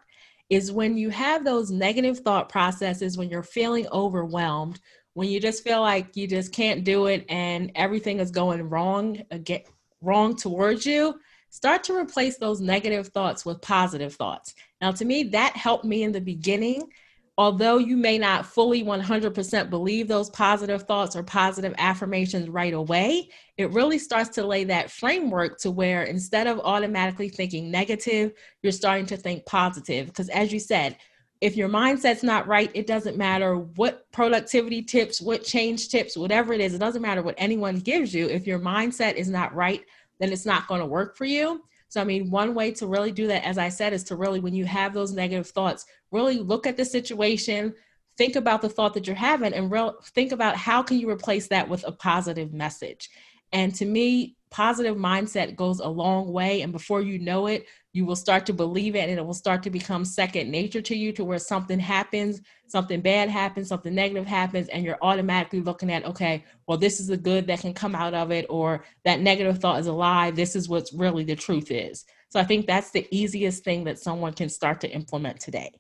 is 0.49 0.73
when 0.73 0.97
you 0.97 1.11
have 1.11 1.45
those 1.45 1.71
negative 1.71 2.21
thought 2.21 2.49
processes, 2.49 3.19
when 3.19 3.29
you're 3.29 3.43
feeling 3.43 3.87
overwhelmed, 3.93 4.81
when 5.14 5.29
you 5.29 5.40
just 5.40 5.64
feel 5.64 5.81
like 5.81 6.16
you 6.16 6.27
just 6.27 6.53
can't 6.53 6.85
do 6.85 7.07
it 7.07 7.25
and 7.29 7.73
everything 7.75 8.21
is 8.21 8.31
going 8.31 8.68
wrong, 8.68 9.23
again, 9.31 9.62
wrong 10.01 10.37
towards 10.37 10.87
you 10.87 11.18
start 11.51 11.83
to 11.85 11.97
replace 11.97 12.37
those 12.37 12.61
negative 12.61 13.09
thoughts 13.09 13.44
with 13.44 13.61
positive 13.61 14.14
thoughts. 14.14 14.55
Now, 14.81 14.92
to 14.92 15.05
me, 15.05 15.25
that 15.25 15.57
helped 15.57 15.85
me 15.85 16.03
in 16.03 16.12
the 16.12 16.21
beginning. 16.21 16.90
Although 17.37 17.79
you 17.79 17.97
may 17.97 18.18
not 18.18 18.47
fully 18.47 18.83
100% 18.83 19.71
believe 19.71 20.09
those 20.09 20.29
positive 20.31 20.83
thoughts 20.83 21.14
or 21.14 21.23
positive 21.23 21.73
affirmations 21.79 22.49
right 22.49 22.75
away, 22.75 23.29
it 23.57 23.71
really 23.71 23.99
starts 23.99 24.31
to 24.31 24.47
lay 24.47 24.64
that 24.64 24.90
framework 24.90 25.59
to 25.61 25.71
where 25.71 26.03
instead 26.03 26.49
of 26.49 26.59
automatically 26.59 27.29
thinking 27.29 27.71
negative, 27.71 28.33
you're 28.62 28.73
starting 28.73 29.07
to 29.07 29.16
think 29.16 29.47
positive. 29.47 30.07
Because 30.07 30.29
as 30.31 30.53
you 30.53 30.59
said, 30.59 30.97
if 31.40 31.57
your 31.57 31.68
mindset's 31.68 32.22
not 32.22 32.46
right, 32.48 32.70
it 32.74 32.87
doesn't 32.87 33.16
matter 33.16 33.57
what 33.57 34.11
productivity 34.12 34.83
tips, 34.83 35.20
what 35.20 35.44
change 35.44 35.88
tips, 35.88 36.16
whatever 36.16 36.53
it 36.53 36.61
is, 36.61 36.74
it 36.74 36.79
doesn't 36.79 37.03
matter 37.03 37.22
what 37.22 37.37
anyone 37.38 37.79
gives 37.79 38.12
you. 38.12 38.27
If 38.27 38.46
your 38.46 38.59
mindset 38.59 39.14
is 39.14 39.29
not 39.29 39.55
right, 39.55 39.85
then 40.18 40.33
it's 40.33 40.46
not 40.46 40.66
going 40.66 40.81
to 40.81 40.87
work 40.87 41.16
for 41.16 41.24
you. 41.24 41.62
So, 41.88 42.01
I 42.01 42.05
mean, 42.05 42.31
one 42.31 42.55
way 42.55 42.72
to 42.72 42.87
really 42.87 43.12
do 43.12 43.27
that, 43.29 43.44
as 43.44 43.57
I 43.57 43.68
said, 43.68 43.92
is 43.92 44.05
to 44.05 44.16
really, 44.16 44.40
when 44.40 44.55
you 44.55 44.66
have 44.66 44.92
those 44.92 45.12
negative 45.12 45.48
thoughts, 45.48 45.87
really 46.11 46.38
look 46.38 46.66
at 46.66 46.77
the 46.77 46.85
situation, 46.85 47.72
think 48.16 48.37
about 48.37 48.61
the 48.61 48.68
thought 48.68 48.92
that 48.94 49.07
you're 49.07 49.16
having, 49.16 49.55
and 49.55 49.70
real, 49.70 49.96
think 50.07 50.33
about 50.33 50.57
how 50.57 50.83
can 50.83 50.98
you 50.98 51.09
replace 51.09 51.48
that 51.48 51.68
with 51.68 51.87
a 51.87 51.92
positive 51.92 52.53
message. 52.53 53.09
And 53.53 53.74
to 53.77 53.87
me, 53.87 54.37
positive 54.51 54.96
mindset 54.96 55.57
goes 55.57 55.81
a 55.81 55.88
long 55.88 56.33
way. 56.33 56.62
And 56.62 56.72
before 56.72 57.01
you 57.01 57.18
know 57.18 57.46
it, 57.46 57.66
you 57.92 58.05
will 58.05 58.16
start 58.16 58.44
to 58.46 58.53
believe 58.53 58.94
it 58.94 59.09
and 59.09 59.18
it 59.18 59.24
will 59.24 59.35
start 59.35 59.62
to 59.62 59.70
become 59.70 60.05
second 60.05 60.51
nature 60.51 60.83
to 60.83 60.94
you 60.94 61.11
to 61.12 61.24
where 61.24 61.38
something 61.38 61.79
happens, 61.79 62.40
something 62.66 63.01
bad 63.01 63.29
happens, 63.29 63.68
something 63.68 63.94
negative 63.94 64.27
happens, 64.27 64.68
and 64.68 64.85
you're 64.85 64.98
automatically 65.01 65.61
looking 65.61 65.90
at, 65.90 66.05
okay, 66.05 66.44
well, 66.66 66.77
this 66.77 67.01
is 67.01 67.07
the 67.07 67.16
good 67.16 67.46
that 67.46 67.61
can 67.61 67.72
come 67.72 67.94
out 67.94 68.14
of 68.14 68.31
it, 68.31 68.46
or 68.51 68.85
that 69.05 69.20
negative 69.20 69.59
thought 69.59 69.81
is 69.81 69.87
a 69.87 69.92
lie. 69.92 70.31
This 70.31 70.55
is 70.55 70.68
what's 70.68 70.92
really 70.92 71.24
the 71.24 71.35
truth 71.35 71.70
is. 71.70 72.05
So 72.29 72.38
I 72.38 72.44
think 72.44 72.66
that's 72.66 72.90
the 72.90 73.07
easiest 73.11 73.64
thing 73.64 73.85
that 73.85 73.98
someone 73.98 74.35
can 74.35 74.51
start 74.51 74.81
to 74.83 74.90
implement 74.90 75.40
today. 75.40 75.72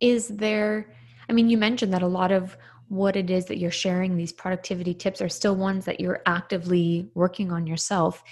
Is 0.00 0.28
there, 0.28 0.92
I 1.28 1.32
mean, 1.32 1.48
you 1.48 1.56
mentioned 1.56 1.94
that 1.94 2.02
a 2.02 2.06
lot 2.06 2.30
of 2.30 2.56
what 2.88 3.16
it 3.16 3.30
is 3.30 3.46
that 3.46 3.56
you're 3.56 3.70
sharing, 3.70 4.16
these 4.16 4.32
productivity 4.32 4.92
tips 4.92 5.22
are 5.22 5.28
still 5.30 5.56
ones 5.56 5.86
that 5.86 5.98
you're 5.98 6.20
actively 6.26 7.08
working 7.14 7.50
on 7.50 7.66
yourself. 7.66 8.22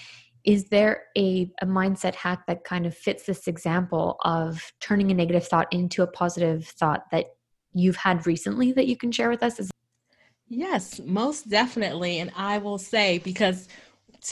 Is 0.45 0.69
there 0.69 1.05
a, 1.17 1.51
a 1.61 1.67
mindset 1.67 2.15
hack 2.15 2.47
that 2.47 2.65
kind 2.65 2.87
of 2.87 2.97
fits 2.97 3.25
this 3.25 3.47
example 3.47 4.17
of 4.25 4.73
turning 4.81 5.11
a 5.11 5.15
negative 5.15 5.47
thought 5.47 5.73
into 5.73 6.03
a 6.03 6.07
positive 6.07 6.67
thought 6.67 7.11
that 7.11 7.27
you've 7.73 7.97
had 7.97 8.27
recently 8.27 8.73
that 8.73 8.87
you 8.87 8.97
can 8.97 9.13
share 9.13 9.31
with 9.31 9.43
us? 9.43 9.71
Yes, 10.49 11.01
most 11.05 11.49
definitely. 11.49 12.19
And 12.19 12.33
I 12.35 12.59
will 12.59 12.79
say, 12.79 13.19
because 13.19 13.69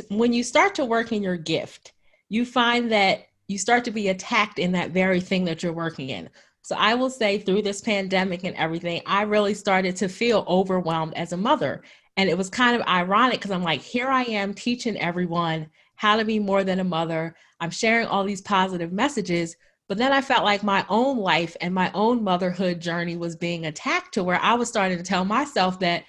when 0.09 0.33
you 0.33 0.43
start 0.43 0.75
to 0.77 0.85
work 0.85 1.13
in 1.13 1.23
your 1.23 1.37
gift, 1.37 1.93
you 2.29 2.45
find 2.45 2.91
that 2.93 3.27
you 3.47 3.59
start 3.59 3.85
to 3.85 3.91
be 3.91 4.09
attacked 4.09 4.59
in 4.59 4.73
that 4.73 4.91
very 4.91 5.21
thing 5.21 5.45
that 5.45 5.63
you're 5.63 5.73
working 5.73 6.11
in. 6.11 6.29
So 6.63 6.77
I 6.77 6.95
will 6.95 7.09
say 7.09 7.39
through 7.39 7.63
this 7.63 7.81
pandemic 7.81 8.45
and 8.45 8.55
everything, 8.57 9.01
I 9.07 9.23
really 9.23 9.55
started 9.55 9.97
to 9.97 10.09
feel 10.09 10.45
overwhelmed 10.47 11.15
as 11.15 11.33
a 11.33 11.37
mother. 11.37 11.83
And 12.17 12.29
it 12.29 12.37
was 12.37 12.51
kind 12.51 12.77
of 12.77 12.87
ironic 12.87 13.39
because 13.39 13.53
I'm 13.53 13.63
like, 13.63 13.81
here 13.81 14.09
I 14.09 14.25
am 14.25 14.53
teaching 14.53 14.99
everyone 14.99 15.69
how 15.99 16.17
to 16.17 16.25
be 16.25 16.39
more 16.39 16.65
than 16.65 16.79
a 16.81 16.85
mother. 16.85 17.35
I'm 17.61 17.71
sharing 17.71 18.07
all 18.07 18.25
these 18.25 18.41
positive 18.41 18.93
messages. 18.93 19.57
But 19.89 19.99
then 19.99 20.13
I 20.13 20.21
felt 20.21 20.45
like 20.45 20.63
my 20.63 20.87
own 20.89 21.19
life 21.19 21.57
and 21.61 21.75
my 21.75 21.91
own 21.93 22.23
motherhood 22.23 22.81
journey 22.81 23.17
was 23.17 23.35
being 23.35 23.67
attacked 23.67 24.15
to 24.15 24.23
where 24.23 24.41
I 24.41 24.55
was 24.55 24.69
starting 24.69 24.97
to 24.97 25.05
tell 25.05 25.25
myself 25.25 25.81
that 25.81 26.05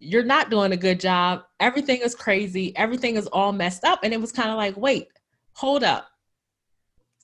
you're 0.00 0.22
not 0.22 0.50
doing 0.50 0.72
a 0.72 0.76
good 0.76 1.00
job. 1.00 1.44
Everything 1.60 2.00
is 2.02 2.14
crazy. 2.14 2.76
Everything 2.76 3.16
is 3.16 3.26
all 3.28 3.52
messed 3.52 3.84
up. 3.84 4.00
And 4.02 4.12
it 4.12 4.20
was 4.20 4.32
kind 4.32 4.50
of 4.50 4.56
like, 4.56 4.76
wait, 4.76 5.08
hold 5.54 5.82
up 5.82 6.08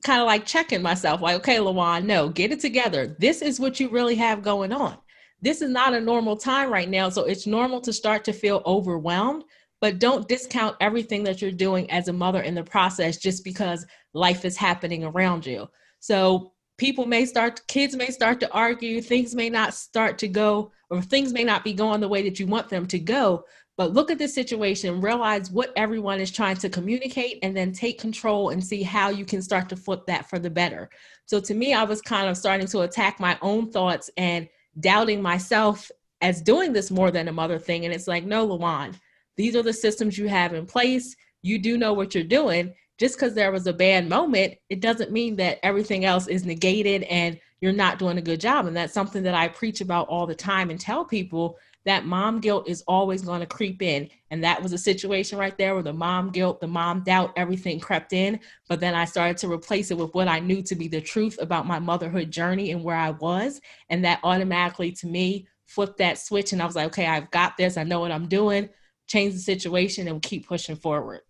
kind 0.05 0.21
of 0.21 0.27
like 0.27 0.47
checking 0.47 0.81
myself 0.81 1.21
like 1.21 1.35
okay 1.35 1.57
LaWann 1.57 2.05
no 2.05 2.29
get 2.29 2.53
it 2.53 2.61
together 2.61 3.17
this 3.19 3.43
is 3.43 3.59
what 3.59 3.81
you 3.81 3.89
really 3.89 4.15
have 4.15 4.43
going 4.43 4.73
on 4.73 4.97
this 5.43 5.61
is 5.61 5.71
not 5.71 5.93
a 5.93 6.01
normal 6.01 6.37
time 6.37 6.73
right 6.73 6.89
now 6.89 7.09
so 7.09 7.25
it's 7.25 7.49
normal 7.49 7.81
to 7.81 7.93
start 7.93 8.25
to 8.25 8.33
feel 8.33 8.63
overwhelmed 8.65 9.43
but 9.81 9.99
don't 9.99 10.29
discount 10.29 10.77
everything 10.81 11.23
that 11.23 11.41
you're 11.41 11.51
doing 11.51 11.91
as 11.91 12.09
a 12.09 12.13
mother 12.13 12.43
in 12.43 12.55
the 12.55 12.63
process 12.63 13.17
just 13.17 13.45
because 13.45 13.87
life 14.15 14.45
is 14.45 14.57
happening 14.57 15.05
around 15.05 15.47
you 15.47 15.69
so 16.01 16.53
people 16.79 17.07
may 17.07 17.25
start 17.25 17.61
kids 17.69 17.97
may 17.97 18.09
start 18.09 18.41
to 18.41 18.53
argue 18.53 19.01
things 19.01 19.35
may 19.35 19.51
not 19.51 19.75
start 19.75 20.19
to 20.19 20.29
go 20.29 20.71
or 20.91 21.03
things 21.03 21.33
may 21.33 21.45
not 21.45 21.65
be 21.65 21.73
going 21.73 22.01
the 22.01 22.09
way 22.09 22.23
that 22.23 22.39
you 22.41 22.47
want 22.47 22.69
them 22.69 22.87
to 22.87 22.99
go 22.99 23.45
but 23.79 23.93
look 23.93 24.11
at 24.11 24.19
the 24.19 24.27
situation, 24.27 25.01
realize 25.01 25.53
what 25.53 25.73
everyone 25.77 26.19
is 26.19 26.33
trying 26.33 26.57
to 26.57 26.69
communicate, 26.69 27.39
and 27.45 27.57
then 27.57 27.73
take 27.73 28.01
control 28.01 28.51
and 28.51 28.63
see 28.63 28.83
how 28.83 29.09
you 29.09 29.25
can 29.25 29.41
start 29.41 29.69
to 29.69 29.77
flip 29.77 30.05
that 30.07 30.29
for 30.29 30.41
the 30.41 30.51
better. 30.51 30.91
So 31.27 31.39
to 31.39 31.55
me, 31.55 31.73
I 31.73 31.85
was 31.85 32.03
kind 32.03 32.29
of 32.29 32.37
starting 32.37 32.67
to 32.67 32.81
attack 32.81 33.21
my 33.21 33.39
own 33.41 33.71
thoughts 33.71 34.11
and 34.17 34.49
doubting 34.81 35.23
myself 35.23 35.93
as 36.21 36.43
doing 36.43 36.73
this 36.73 36.91
more 36.91 37.13
than 37.13 37.29
a 37.29 37.33
mother 37.33 37.61
thing. 37.61 37.85
And 37.85 37.95
it's 37.95 38.09
like, 38.09 38.25
no, 38.25 38.49
LaWann, 38.49 38.97
these 39.39 39.57
are 39.57 39.63
the 39.63 39.73
systems 39.73 40.19
you 40.19 40.29
have 40.29 40.53
in 40.53 40.67
place. 40.67 41.17
You 41.43 41.59
do 41.61 41.79
know 41.79 41.95
what 41.95 42.15
you're 42.15 42.25
doing. 42.25 42.75
Just 42.99 43.15
because 43.15 43.35
there 43.35 43.53
was 43.53 43.69
a 43.69 43.73
bad 43.73 44.09
moment, 44.09 44.55
it 44.69 44.81
doesn't 44.81 45.13
mean 45.13 45.37
that 45.37 45.61
everything 45.63 46.05
else 46.05 46.27
is 46.27 46.45
negated 46.45 47.05
and 47.05 47.39
you're 47.61 47.73
not 47.73 48.01
doing 48.01 48.19
a 48.19 48.23
good 48.23 48.41
job. 48.41 48.67
And 48.67 48.77
that's 48.77 48.93
something 48.93 49.23
that 49.23 49.37
I 49.37 49.47
preach 49.47 49.81
about 49.81 50.09
all 50.09 50.27
the 50.27 50.35
time 50.35 50.71
and 50.71 50.81
tell 50.81 51.05
people 51.05 51.57
that 51.85 52.05
mom 52.05 52.41
guilt 52.41 52.69
is 52.69 52.83
always 52.89 53.23
going 53.23 53.39
to 53.39 53.47
creep 53.47 53.81
in. 53.81 54.11
And 54.33 54.43
that 54.43 54.61
was 54.61 54.73
a 54.73 54.79
situation 54.79 55.39
right 55.39 55.57
there 55.57 55.75
where 55.75 55.85
the 55.85 55.93
mom 55.93 56.31
guilt, 56.31 56.61
the 56.61 56.67
mom 56.67 57.05
doubt, 57.05 57.33
everything 57.37 57.79
crept 57.79 58.13
in. 58.13 58.41
But 58.69 58.81
then 58.81 58.97
I 58.97 59.05
started 59.05 59.37
to 59.39 59.53
replace 59.53 59.93
it 59.93 59.99
with 59.99 60.13
what 60.15 60.27
I 60.27 60.41
knew 60.41 60.63
to 60.63 60.75
be 60.75 60.89
the 60.89 61.01
truth 61.01 61.39
about 61.41 61.67
my 61.67 61.79
motherhood 61.79 62.33
journey 62.33 62.73
and 62.73 62.83
where 62.83 62.97
I 62.97 63.11
was. 63.11 63.61
And 63.89 64.05
that 64.05 64.19
automatically 64.25 64.91
to 64.93 65.07
me 65.07 65.47
flipped 65.67 65.99
that 65.99 66.19
switch. 66.19 66.53
And 66.53 66.61
I 66.61 66.67
was 66.67 66.75
like, 66.75 66.87
okay, 66.89 67.07
I've 67.07 67.31
got 67.31 67.57
this. 67.57 67.77
I 67.77 67.85
know 67.85 68.01
what 68.01 68.11
I'm 68.11 68.27
doing. 68.27 68.69
Change 69.09 69.35
the 69.35 69.41
situation 69.41 70.07
and 70.07 70.23
keep 70.23 70.47
pushing 70.47 70.77
forward. 70.77 71.21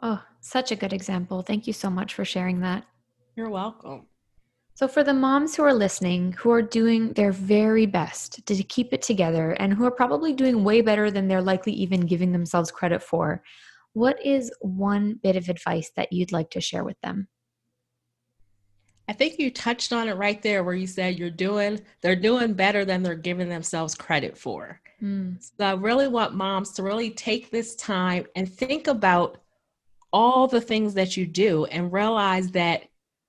Oh, 0.00 0.22
such 0.40 0.72
a 0.72 0.76
good 0.76 0.92
example. 0.92 1.42
Thank 1.42 1.66
you 1.66 1.72
so 1.72 1.88
much 1.88 2.14
for 2.14 2.24
sharing 2.24 2.60
that. 2.60 2.84
You're 3.36 3.50
welcome. 3.50 4.06
So, 4.74 4.88
for 4.88 5.04
the 5.04 5.14
moms 5.14 5.54
who 5.54 5.62
are 5.62 5.74
listening, 5.74 6.32
who 6.32 6.50
are 6.50 6.62
doing 6.62 7.12
their 7.12 7.30
very 7.30 7.86
best 7.86 8.44
to 8.46 8.62
keep 8.64 8.92
it 8.92 9.02
together 9.02 9.52
and 9.52 9.72
who 9.72 9.84
are 9.84 9.90
probably 9.90 10.32
doing 10.32 10.64
way 10.64 10.80
better 10.80 11.10
than 11.10 11.28
they're 11.28 11.42
likely 11.42 11.72
even 11.72 12.00
giving 12.00 12.32
themselves 12.32 12.70
credit 12.70 13.02
for, 13.02 13.42
what 13.92 14.24
is 14.24 14.50
one 14.60 15.20
bit 15.22 15.36
of 15.36 15.48
advice 15.48 15.90
that 15.96 16.12
you'd 16.12 16.32
like 16.32 16.50
to 16.50 16.60
share 16.60 16.84
with 16.84 17.00
them? 17.02 17.28
I 19.12 19.14
think 19.14 19.38
you 19.38 19.50
touched 19.50 19.92
on 19.92 20.08
it 20.08 20.16
right 20.16 20.40
there 20.40 20.64
where 20.64 20.72
you 20.72 20.86
said 20.86 21.18
you're 21.18 21.28
doing, 21.28 21.78
they're 22.00 22.16
doing 22.16 22.54
better 22.54 22.86
than 22.86 23.02
they're 23.02 23.14
giving 23.14 23.50
themselves 23.50 23.94
credit 23.94 24.38
for. 24.38 24.80
Mm. 25.02 25.36
So, 25.38 25.66
I 25.66 25.74
really 25.74 26.08
want 26.08 26.34
moms 26.34 26.70
to 26.72 26.82
really 26.82 27.10
take 27.10 27.50
this 27.50 27.76
time 27.76 28.24
and 28.36 28.50
think 28.50 28.86
about 28.86 29.42
all 30.14 30.46
the 30.46 30.62
things 30.62 30.94
that 30.94 31.14
you 31.14 31.26
do 31.26 31.66
and 31.66 31.92
realize 31.92 32.52
that 32.52 32.84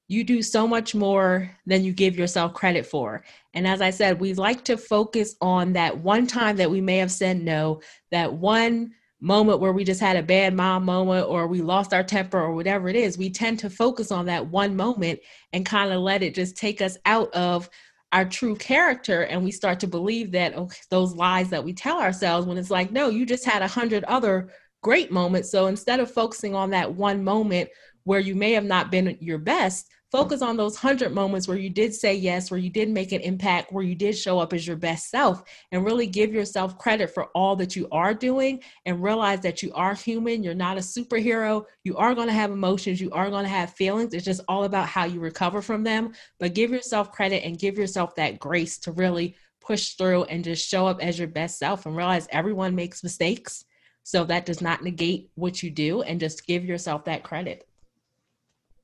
you 0.07 0.23
do 0.23 0.41
so 0.41 0.65
much 0.65 0.95
more 0.95 1.51
than 1.65 1.83
you 1.83 1.91
give 1.91 2.17
yourself 2.17 2.53
credit 2.53 2.85
for. 2.85 3.25
And 3.53 3.67
as 3.67 3.81
I 3.81 3.89
said, 3.89 4.21
we 4.21 4.33
like 4.35 4.63
to 4.63 4.77
focus 4.77 5.35
on 5.41 5.73
that 5.73 5.97
one 5.97 6.27
time 6.27 6.55
that 6.55 6.71
we 6.71 6.79
may 6.79 6.95
have 6.99 7.11
said 7.11 7.41
no, 7.41 7.81
that 8.09 8.31
one 8.31 8.93
moment 9.23 9.61
where 9.61 9.71
we 9.71 9.85
just 9.85 10.01
had 10.01 10.17
a 10.17 10.21
bad 10.21 10.53
mom 10.53 10.83
moment 10.83 11.25
or 11.27 11.47
we 11.47 11.61
lost 11.61 11.93
our 11.93 12.03
temper 12.03 12.39
or 12.39 12.53
whatever 12.53 12.89
it 12.89 12.95
is. 12.95 13.17
We 13.17 13.29
tend 13.29 13.57
to 13.59 13.69
focus 13.69 14.11
on 14.11 14.25
that 14.25 14.47
one 14.47 14.75
moment 14.75 15.21
and 15.53 15.65
kind 15.65 15.93
of 15.93 16.01
let 16.01 16.21
it 16.21 16.35
just 16.35 16.57
take 16.57 16.81
us 16.81 16.97
out 17.05 17.33
of 17.33 17.69
our 18.11 18.25
true 18.25 18.55
character 18.57 19.23
and 19.23 19.41
we 19.41 19.49
start 19.49 19.79
to 19.79 19.87
believe 19.87 20.31
that 20.33 20.53
okay, 20.55 20.77
those 20.89 21.15
lies 21.15 21.49
that 21.49 21.63
we 21.63 21.73
tell 21.73 21.99
ourselves 21.99 22.45
when 22.45 22.57
it's 22.57 22.69
like 22.69 22.91
no 22.91 23.09
you 23.09 23.25
just 23.25 23.43
had 23.43 23.63
a 23.63 23.67
hundred 23.67 24.03
other 24.03 24.49
great 24.83 25.11
moments 25.11 25.49
so 25.49 25.65
instead 25.65 25.99
of 25.99 26.11
focusing 26.11 26.53
on 26.53 26.69
that 26.69 26.93
one 26.93 27.23
moment 27.23 27.67
where 28.03 28.19
you 28.19 28.35
may 28.35 28.51
have 28.51 28.65
not 28.65 28.91
been 28.91 29.17
your 29.19 29.39
best 29.39 29.87
focus 30.13 30.43
on 30.43 30.55
those 30.55 30.75
100 30.75 31.11
moments 31.11 31.47
where 31.47 31.57
you 31.57 31.71
did 31.71 31.91
say 31.91 32.13
yes, 32.13 32.51
where 32.51 32.59
you 32.59 32.69
did 32.69 32.87
make 32.87 33.11
an 33.13 33.21
impact, 33.21 33.73
where 33.73 33.83
you 33.83 33.95
did 33.95 34.15
show 34.15 34.37
up 34.37 34.53
as 34.53 34.67
your 34.67 34.75
best 34.75 35.09
self, 35.09 35.41
and 35.71 35.83
really 35.83 36.05
give 36.05 36.31
yourself 36.31 36.77
credit 36.77 37.09
for 37.09 37.25
all 37.33 37.55
that 37.55 37.75
you 37.75 37.87
are 37.91 38.13
doing 38.13 38.61
and 38.85 39.01
realize 39.01 39.39
that 39.39 39.63
you 39.63 39.73
are 39.73 39.95
human. 39.95 40.43
You're 40.43 40.53
not 40.53 40.77
a 40.77 40.81
superhero. 40.81 41.65
You 41.83 41.97
are 41.97 42.13
going 42.13 42.27
to 42.27 42.33
have 42.33 42.51
emotions. 42.51 43.01
You 43.01 43.09
are 43.09 43.31
going 43.31 43.43
to 43.43 43.49
have 43.49 43.73
feelings. 43.73 44.13
It's 44.13 44.23
just 44.23 44.41
all 44.47 44.65
about 44.65 44.87
how 44.87 45.05
you 45.05 45.19
recover 45.19 45.63
from 45.63 45.83
them. 45.83 46.13
But 46.39 46.53
give 46.53 46.69
yourself 46.69 47.11
credit 47.11 47.43
and 47.43 47.57
give 47.57 47.79
yourself 47.79 48.13
that 48.13 48.37
grace 48.37 48.77
to 48.79 48.91
really 48.91 49.35
push 49.61 49.93
through 49.93 50.25
and 50.25 50.43
just 50.43 50.69
show 50.69 50.85
up 50.85 51.01
as 51.01 51.17
your 51.17 51.27
best 51.27 51.57
self 51.57 51.87
and 51.87 51.97
realize 51.97 52.27
everyone 52.29 52.75
makes 52.75 53.03
mistakes. 53.03 53.65
So 54.03 54.25
that 54.25 54.45
does 54.45 54.61
not 54.61 54.83
negate 54.83 55.31
what 55.33 55.63
you 55.63 55.71
do 55.71 56.03
and 56.03 56.19
just 56.19 56.45
give 56.45 56.63
yourself 56.63 57.03
that 57.05 57.23
credit. 57.23 57.67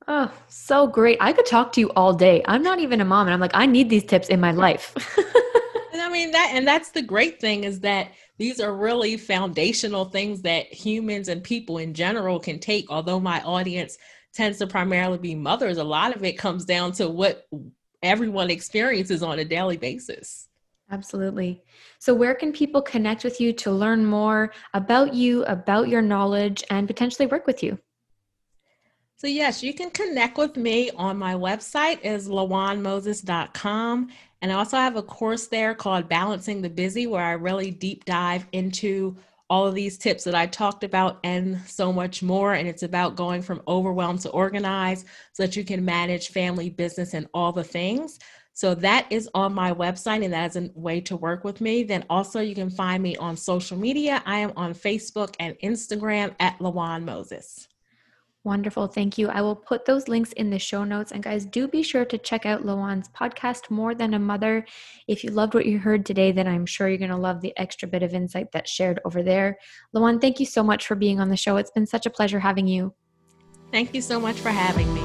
Oh, 0.08 0.32
so 0.48 0.86
great. 0.86 1.18
I 1.20 1.32
could 1.32 1.46
talk 1.46 1.72
to 1.72 1.80
you 1.80 1.90
all 1.90 2.12
day. 2.12 2.42
I'm 2.46 2.62
not 2.62 2.80
even 2.80 3.00
a 3.00 3.04
mom 3.04 3.26
and 3.26 3.34
I'm 3.34 3.40
like 3.40 3.54
I 3.54 3.66
need 3.66 3.90
these 3.90 4.04
tips 4.04 4.28
in 4.28 4.40
my 4.40 4.52
life. 4.52 4.94
and 5.92 6.02
I 6.02 6.08
mean 6.10 6.30
that 6.32 6.52
and 6.54 6.66
that's 6.66 6.90
the 6.90 7.02
great 7.02 7.40
thing 7.40 7.64
is 7.64 7.80
that 7.80 8.12
these 8.38 8.60
are 8.60 8.74
really 8.74 9.16
foundational 9.16 10.06
things 10.06 10.42
that 10.42 10.72
humans 10.72 11.28
and 11.28 11.44
people 11.44 11.78
in 11.78 11.92
general 11.92 12.40
can 12.40 12.58
take. 12.58 12.90
Although 12.90 13.20
my 13.20 13.42
audience 13.42 13.98
tends 14.32 14.58
to 14.58 14.66
primarily 14.66 15.18
be 15.18 15.34
mothers, 15.34 15.76
a 15.76 15.84
lot 15.84 16.16
of 16.16 16.24
it 16.24 16.38
comes 16.38 16.64
down 16.64 16.92
to 16.92 17.08
what 17.08 17.46
everyone 18.02 18.50
experiences 18.50 19.22
on 19.22 19.38
a 19.38 19.44
daily 19.44 19.76
basis. 19.76 20.48
Absolutely. 20.90 21.62
So, 21.98 22.14
where 22.14 22.34
can 22.34 22.52
people 22.52 22.82
connect 22.82 23.22
with 23.22 23.40
you 23.40 23.52
to 23.54 23.70
learn 23.70 24.04
more 24.04 24.52
about 24.74 25.14
you, 25.14 25.44
about 25.44 25.88
your 25.88 26.02
knowledge, 26.02 26.64
and 26.70 26.88
potentially 26.88 27.26
work 27.26 27.46
with 27.46 27.62
you? 27.62 27.78
So, 29.20 29.26
yes, 29.26 29.62
you 29.62 29.74
can 29.74 29.90
connect 29.90 30.38
with 30.38 30.56
me 30.56 30.90
on 30.92 31.18
my 31.18 31.34
website 31.34 32.02
is 32.02 32.26
lawanmoses.com. 32.26 34.08
And 34.40 34.50
I 34.50 34.54
also 34.54 34.78
have 34.78 34.96
a 34.96 35.02
course 35.02 35.46
there 35.46 35.74
called 35.74 36.08
Balancing 36.08 36.62
the 36.62 36.70
Busy, 36.70 37.06
where 37.06 37.22
I 37.22 37.32
really 37.32 37.70
deep 37.70 38.06
dive 38.06 38.46
into 38.52 39.14
all 39.50 39.66
of 39.66 39.74
these 39.74 39.98
tips 39.98 40.24
that 40.24 40.34
I 40.34 40.46
talked 40.46 40.84
about 40.84 41.18
and 41.22 41.60
so 41.66 41.92
much 41.92 42.22
more. 42.22 42.54
And 42.54 42.66
it's 42.66 42.82
about 42.82 43.14
going 43.14 43.42
from 43.42 43.60
overwhelmed 43.68 44.20
to 44.20 44.30
organized 44.30 45.04
so 45.34 45.42
that 45.42 45.54
you 45.54 45.64
can 45.64 45.84
manage 45.84 46.30
family, 46.30 46.70
business, 46.70 47.12
and 47.12 47.28
all 47.34 47.52
the 47.52 47.62
things. 47.62 48.20
So 48.54 48.74
that 48.76 49.06
is 49.10 49.28
on 49.34 49.52
my 49.52 49.74
website, 49.74 50.24
and 50.24 50.32
that 50.32 50.48
is 50.48 50.56
a 50.56 50.70
way 50.74 50.98
to 51.02 51.16
work 51.16 51.44
with 51.44 51.60
me. 51.60 51.82
Then 51.82 52.06
also, 52.08 52.40
you 52.40 52.54
can 52.54 52.70
find 52.70 53.02
me 53.02 53.16
on 53.16 53.36
social 53.36 53.76
media. 53.76 54.22
I 54.24 54.38
am 54.38 54.54
on 54.56 54.72
Facebook 54.72 55.34
and 55.38 55.58
Instagram 55.62 56.34
at 56.40 56.58
LaWann 56.58 57.04
Moses. 57.04 57.68
Wonderful. 58.42 58.86
Thank 58.86 59.18
you. 59.18 59.28
I 59.28 59.42
will 59.42 59.54
put 59.54 59.84
those 59.84 60.08
links 60.08 60.32
in 60.32 60.48
the 60.48 60.58
show 60.58 60.82
notes. 60.82 61.12
And 61.12 61.22
guys, 61.22 61.44
do 61.44 61.68
be 61.68 61.82
sure 61.82 62.06
to 62.06 62.16
check 62.16 62.46
out 62.46 62.64
LaWann's 62.64 63.10
podcast, 63.10 63.70
More 63.70 63.94
Than 63.94 64.14
a 64.14 64.18
Mother. 64.18 64.64
If 65.06 65.22
you 65.22 65.30
loved 65.30 65.52
what 65.52 65.66
you 65.66 65.78
heard 65.78 66.06
today, 66.06 66.32
then 66.32 66.48
I'm 66.48 66.64
sure 66.64 66.88
you're 66.88 66.96
going 66.96 67.10
to 67.10 67.16
love 67.18 67.42
the 67.42 67.52
extra 67.58 67.86
bit 67.86 68.02
of 68.02 68.14
insight 68.14 68.50
that's 68.50 68.70
shared 68.70 68.98
over 69.04 69.22
there. 69.22 69.58
LaWann, 69.94 70.22
thank 70.22 70.40
you 70.40 70.46
so 70.46 70.62
much 70.62 70.86
for 70.86 70.94
being 70.94 71.20
on 71.20 71.28
the 71.28 71.36
show. 71.36 71.58
It's 71.58 71.70
been 71.70 71.86
such 71.86 72.06
a 72.06 72.10
pleasure 72.10 72.40
having 72.40 72.66
you. 72.66 72.94
Thank 73.70 73.94
you 73.94 74.00
so 74.00 74.18
much 74.18 74.36
for 74.40 74.48
having 74.48 74.92
me. 74.94 75.02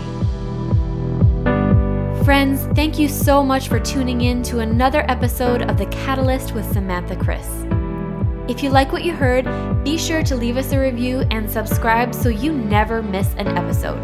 Friends, 2.23 2.65
thank 2.73 2.97
you 2.97 3.07
so 3.07 3.43
much 3.43 3.67
for 3.67 3.79
tuning 3.79 4.21
in 4.21 4.41
to 4.43 4.59
another 4.59 5.05
episode 5.09 5.61
of 5.63 5.77
The 5.77 5.85
Catalyst 5.87 6.55
with 6.55 6.71
Samantha 6.71 7.15
Chris. 7.15 7.65
If 8.47 8.61
you 8.61 8.69
like 8.69 8.91
what 8.91 9.03
you 9.03 9.11
heard, 9.11 9.45
be 9.83 9.97
sure 9.97 10.21
to 10.21 10.35
leave 10.35 10.55
us 10.55 10.71
a 10.71 10.79
review 10.79 11.21
and 11.31 11.49
subscribe 11.49 12.13
so 12.13 12.29
you 12.29 12.53
never 12.53 13.01
miss 13.01 13.33
an 13.37 13.47
episode. 13.47 13.97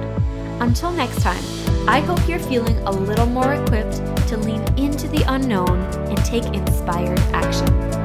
Until 0.59 0.91
next 0.91 1.21
time, 1.21 1.43
I 1.87 1.99
hope 1.99 2.27
you're 2.27 2.39
feeling 2.39 2.79
a 2.79 2.91
little 2.91 3.27
more 3.27 3.53
equipped 3.53 3.97
to 4.29 4.37
lean 4.37 4.61
into 4.79 5.07
the 5.07 5.23
unknown 5.27 5.79
and 6.09 6.17
take 6.25 6.45
inspired 6.45 7.19
action. 7.33 8.00